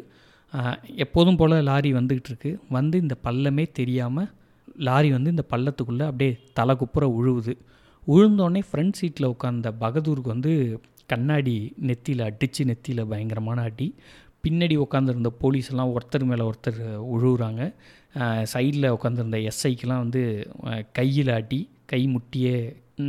எப்போதும் 1.04 1.38
போல் 1.40 1.54
லாரி 1.68 1.90
வந்துக்கிட்டு 1.98 2.30
இருக்கு 2.32 2.50
வந்து 2.76 2.96
இந்த 3.04 3.14
பள்ளமே 3.26 3.64
தெரியாமல் 3.78 4.28
லாரி 4.88 5.08
வந்து 5.16 5.32
இந்த 5.34 5.44
பள்ளத்துக்குள்ளே 5.52 6.06
அப்படியே 6.10 6.32
தலை 6.58 6.74
குப்புற 6.82 7.04
உழுவுது. 7.18 7.54
உழுந்தோடனே 8.06 8.62
ஃப்ரண்ட் 8.68 8.98
சீட்டில் 8.98 9.32
உட்காந்த 9.34 9.70
பகதூருக்கு 9.84 10.34
வந்து 10.34 10.52
கண்ணாடி 11.12 11.56
நெத்தியில் 11.88 12.22
அடித்து 12.28 12.62
நெத்தியில் 12.70 13.08
பயங்கரமான 13.10 13.58
அடி. 13.70 13.88
பின்னாடி 14.46 14.76
உட்காந்துருந்த 14.86 15.30
போலீஸ் 15.42 15.70
எல்லாம் 15.74 15.92
ஒருத்தர் 15.96 16.30
மேலே 16.32 16.44
ஒருத்தர் 16.50 16.82
உழுவுறாங்க. 17.14 17.62
சைடில் 18.52 18.94
உட்காந்துருந்த 18.96 19.38
எஸ்ஐக்கெலாம் 19.50 20.02
வந்து 20.04 20.22
கையில் 20.98 21.32
அடி 21.38 21.60
கை 21.92 22.02
முட்டியே 22.12 22.56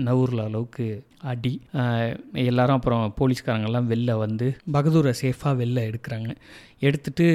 நவுரில் 0.07 0.41
அளவுக்கு 0.45 0.85
அடி. 1.31 1.51
எல்லாரும் 2.49 2.77
அப்புறம் 2.79 3.03
போலீஸ்காரங்கெல்லாம் 3.19 3.87
வெளில 3.91 4.11
வந்து 4.23 4.47
பகதூரை 4.75 5.13
சேஃபாக 5.21 5.53
வெளில 5.61 5.85
எடுக்கிறாங்க. 5.89 6.31
எடுத்துட்டு 6.87 7.27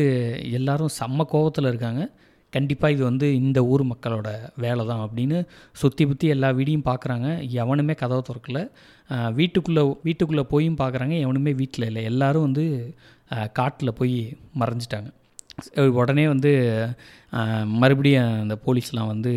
எல்லாரும் 0.59 0.93
செம்ம 0.99 1.27
கோபத்தில் 1.33 1.71
இருக்காங்க. 1.73 2.03
கண்டிப்பாக 2.53 2.95
இது 2.95 3.03
வந்து 3.09 3.27
இந்த 3.43 3.59
ஊர் 3.73 3.83
மக்களோட 3.91 4.29
வேலை 4.65 4.83
தான் 4.91 5.03
அப்படின்னு 5.05 5.39
சுற்றி 5.83 6.05
புற்றி 6.09 6.27
எல்லா 6.35 6.49
வீடியும் 6.59 6.89
பார்க்குறாங்க 6.89 7.29
எவனுமே 7.63 7.95
கதவை 8.03 8.23
திறக்கலை. 8.29 8.63
வீட்டுக்குள்ளே 9.39 9.83
வீட்டுக்குள்ளே 10.03 10.45
போயும் 10.53 10.79
பார்க்குறாங்க 10.79 11.15
எவனுமே 11.27 11.53
வீட்டில் 11.61 11.87
இல்லை. 11.87 12.03
எல்லோரும் 12.05 12.47
வந்து 12.49 12.65
காட்டில் 13.53 13.99
போய் 14.01 14.17
மறைஞ்சிட்டாங்க. 14.61 15.11
உடனே 15.99 16.25
வந்து 16.33 16.51
மறுபடியும் 17.83 18.31
அந்த 18.43 18.55
போலீஸ்லாம் 18.67 19.11
வந்து 19.13 19.33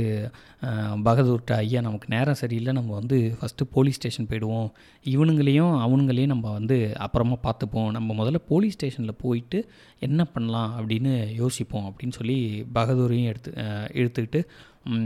பகதூர்கிட்ட 1.08 1.54
ஐயா 1.64 1.80
நமக்கு 1.82 2.08
நேரம் 2.14 2.40
சரியில்லை. 2.42 2.72
நம்ம 2.74 2.92
வந்து 3.00 3.18
ஃபஸ்ட்டு 3.40 3.68
போலீஸ் 3.76 3.98
ஸ்டேஷன் 4.00 4.28
போயிடுவோம். 4.30 4.70
இவனுங்களையும் 5.06 5.74
அவனுங்களையும் 5.86 6.34
நம்ம 6.34 6.52
வந்து 6.52 6.78
அப்புறமா 7.06 7.38
பார்த்துப்போம். 7.48 7.90
நம்ம 7.92 8.16
முதல்ல 8.20 8.40
போலீஸ் 8.52 8.78
ஸ்டேஷனில் 8.78 9.22
போயிட்டு 9.24 9.60
என்ன 10.08 10.24
பண்ணலாம் 10.26 10.72
அப்படின்னு 10.80 11.14
யோசிப்போம் 11.42 11.90
அப்படின்னு 11.90 12.18
சொல்லி 12.20 12.38
பகதூரையும் 12.78 13.30
எடுத்து 13.34 13.52
எடுத்துக்கிட்டு 14.02 14.42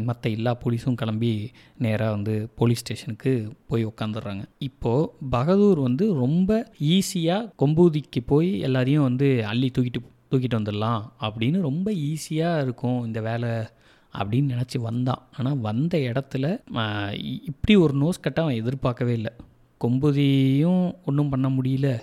மற்ற 0.08 0.30
எல்லா 0.38 0.52
போலீஸும் 0.64 1.00
கிளம்பி 1.02 1.34
நேராக 1.78 2.16
வந்து 2.16 2.34
போலீஸ் 2.56 2.82
ஸ்டேஷனுக்கு 2.84 3.34
போய் 3.68 3.84
உட்காந்துடுறாங்க 3.86 4.44
இப்போது 4.70 5.10
பகதூர் 5.30 5.80
வந்து 5.80 6.08
ரொம்ப 6.24 6.60
ஈஸியாக 6.96 7.50
கொம்பூதிக்கு 7.62 8.24
போய் 8.26 8.50
எல்லாரையும் 8.60 9.08
வந்து 9.10 9.30
அள்ளி 9.46 9.70
தூக்கிட்டு 9.78 10.02
தூக்கிட்டு 10.32 10.56
வந்துடலாம் 10.56 11.02
அப்படின்னு 11.22 11.62
ரொம்ப 11.62 11.92
ஈஸியாக 11.92 12.62
இருக்கும் 12.62 13.06
இந்த 13.06 13.22
வேலை 13.22 13.50
அப்படின்னு 14.18 14.52
நினச்சி 14.54 14.80
வந்தான். 14.80 15.28
ஆனால் 15.38 15.58
வந்த 15.58 15.98
இடத்துல 15.98 16.62
இ- 17.12 17.42
இப்படி 17.46 17.76
ஒரு 17.76 17.94
நோஸ் 17.94 18.22
கட்டை 18.22 18.44
அவன் 18.44 18.56
எதிர்பார்க்கவே 18.56 19.14
இல்லை. 19.14 19.32
கொம்புதியும் 19.82 20.96
ஒன்றும் 21.06 21.30
பண்ண 21.30 21.50
முடியல. 21.50 22.00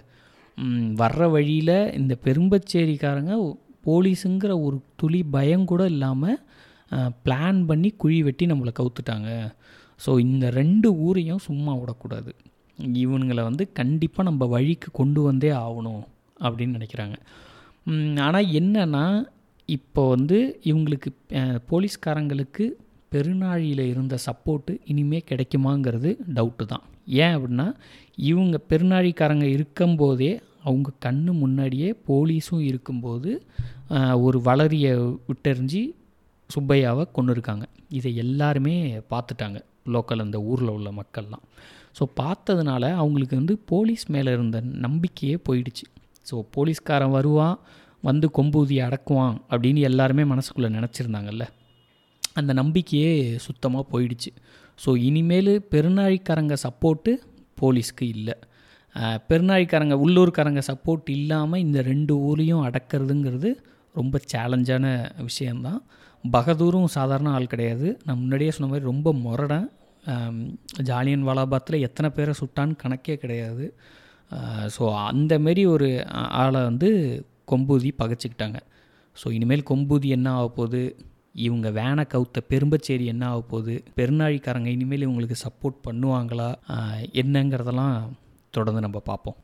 வர்ற 0.94 1.30
வழியில் 1.30 1.92
இந்த 1.92 2.18
பெரும்பச்சேரிக்காரங்க 2.24 3.56
போலீஸுங்கிற 3.84 4.62
ஒரு 4.62 4.82
துளி 4.96 5.22
பயம் 5.22 5.64
கூட 5.64 5.84
இல்லாமல் 5.84 6.38
பிளான் 7.24 7.66
பண்ணி 7.66 7.90
குழி 7.90 8.22
வெட்டி 8.22 8.46
நம்மளை 8.46 8.72
கவுத்துட்டாங்க. 8.78 9.54
ஸோ 10.06 10.18
இந்த 10.18 10.50
ரெண்டு 10.50 10.94
ஊரையும் 10.94 11.38
சும்மா 11.38 11.74
விடக்கூடாது. 11.74 12.34
இவனுங்களை 12.82 13.42
வந்து 13.42 13.72
கண்டிப்பாக 13.72 14.28
நம்ம 14.30 14.46
வழிக்கு 14.46 14.88
கொண்டு 14.92 15.22
வந்தே 15.22 15.50
ஆகணும் 15.50 16.02
அப்படின்னு 16.40 16.74
நினைக்கிறாங்க. 16.76 17.14
ஆனால் 18.26 18.48
என்னன்னா 18.60 19.04
இப்போ 19.68 20.02
வந்து 20.14 20.38
இவங்களுக்கு 20.70 21.10
போலீஸ்காரங்களுக்கு 21.70 22.64
பெருநாழியில் 23.12 23.82
இருந்த 23.92 24.14
சப்போர்ட்டு 24.26 24.72
இனிமே 24.92 25.18
கிடைக்குமாங்கிறது 25.30 26.10
டவுட்டு 26.36 26.64
தான். 26.72 26.84
ஏன் 27.24 27.34
அப்படின்னா 27.36 27.66
இவங்க 28.30 28.56
பெருநாழிக்காரங்க 28.70 29.46
இருக்கும்போதே 29.56 30.30
அவங்க 30.68 30.90
கண்ணு 31.04 31.32
முன்னாடியே 31.42 31.88
போலீஸும் 32.08 32.64
இருக்கும்போது 32.70 33.30
ஒரு 34.26 34.38
வளரியை 34.48 34.92
விட்டெறிஞ்சு 35.28 35.82
சுப்பையாவை 36.50 37.04
கொண்டு 37.16 37.32
இருக்காங்க 37.36 37.64
இதை 37.98 38.10
எல்லாருமே 38.24 38.74
பார்த்துட்டாங்க 39.12 39.58
லோக்கல் 39.94 40.24
அந்த 40.24 40.38
ஊரில் 40.50 40.74
உள்ள 40.76 40.88
மக்கள்லாம். 41.00 41.44
ஸோ 41.98 42.04
பார்த்ததுனால 42.20 42.84
அவங்களுக்கு 43.02 43.36
வந்து 43.40 43.54
போலீஸ் 43.72 44.04
மேலே 44.14 44.30
இருந்த 44.36 44.58
நம்பிக்கையே 44.86 45.36
போயிடுச்சு. 45.48 45.86
ஸோ 46.28 46.36
போலீஸ்காரன் 46.54 47.14
வருவான் 47.18 47.56
வந்து 48.08 48.26
கொம்பூதியை 48.38 48.82
அடக்குவான் 48.88 49.36
அப்படின்னு 49.50 49.80
எல்லாருமே 49.90 50.24
மனசுக்குள்ளே 50.32 50.70
நினச்சிருந்தாங்கல்ல. 50.76 51.44
அந்த 52.40 52.52
நம்பிக்கையே 52.60 53.12
சுத்தமாக 53.46 53.84
போயிடுச்சு. 53.92 54.30
ஸோ 54.78 54.90
இனிமேல் 55.08 55.52
பெருநாழிக்காரங்க 55.72 56.56
சப்போர்ட்டு 56.66 57.12
போலீஸ்க்கு 57.60 58.06
இல்லை. 58.16 58.34
பெருநாழிக்காரங்க 59.28 59.96
உள்ளூர்காரங்க 60.04 60.62
சப்போர்ட் 60.68 61.08
இல்லாமல் 61.16 61.62
இந்த 61.66 61.78
ரெண்டு 61.90 62.12
ஊரையும் 62.28 62.64
அடக்கிறதுங்கிறது 62.68 63.50
ரொம்ப 63.94 64.20
சேலஞ்சான 64.32 64.86
விஷயந்தான் 65.28 65.80
பகதூரும் 66.24 66.94
சாதாரண 66.96 67.28
ஆள் 67.36 67.52
கிடையாது. 67.52 67.88
நான் 68.04 68.20
முன்னாடியே 68.22 68.52
சொன்ன 68.54 68.68
மாதிரி 68.70 68.88
ரொம்ப 68.92 69.08
முரடன். 69.24 69.66
ஜாலியன் 70.88 71.26
வாலாபாத்தில் 71.28 71.84
எத்தனை 71.86 72.08
பேரை 72.16 72.32
சுட்டான்னு 72.40 72.80
கணக்கே 72.82 73.14
கிடையாது. 73.22 73.66
ஸோ 74.76 74.94
அந்த 74.94 75.38
மாரி 75.38 75.66
ஒரு 75.66 76.06
ஆளை 76.12 76.62
வந்து 76.62 76.88
கொம்பூதி 77.52 77.90
பகைச்சிக்கிட்டாங்க. 77.98 78.58
ஸோ 79.22 79.30
இனிமேல் 79.30 79.68
கொம்பூதி 79.70 80.08
என்ன 80.16 80.32
ஆக 80.32 80.48
போகுது? 80.48 80.96
இவங்க 81.32 81.70
வேனை 81.70 82.04
கவுத்த 82.12 82.38
பெரும்பச்சேரி 82.50 83.04
என்ன 83.04 83.24
ஆக 83.28 83.40
போகுது? 83.40 83.84
பெருநாழிக்காரங்க 83.96 84.66
இனிமேல் 84.66 85.04
இவங்களுக்கு 85.06 85.36
சப்போர்ட் 85.46 85.78
பண்ணுவாங்களா? 85.86 86.48
என்னங்கிறதெல்லாம் 87.22 87.96
தொடர்ந்து 88.50 88.80
நம்ம 88.80 88.98
பார்ப்போம். 88.98 89.34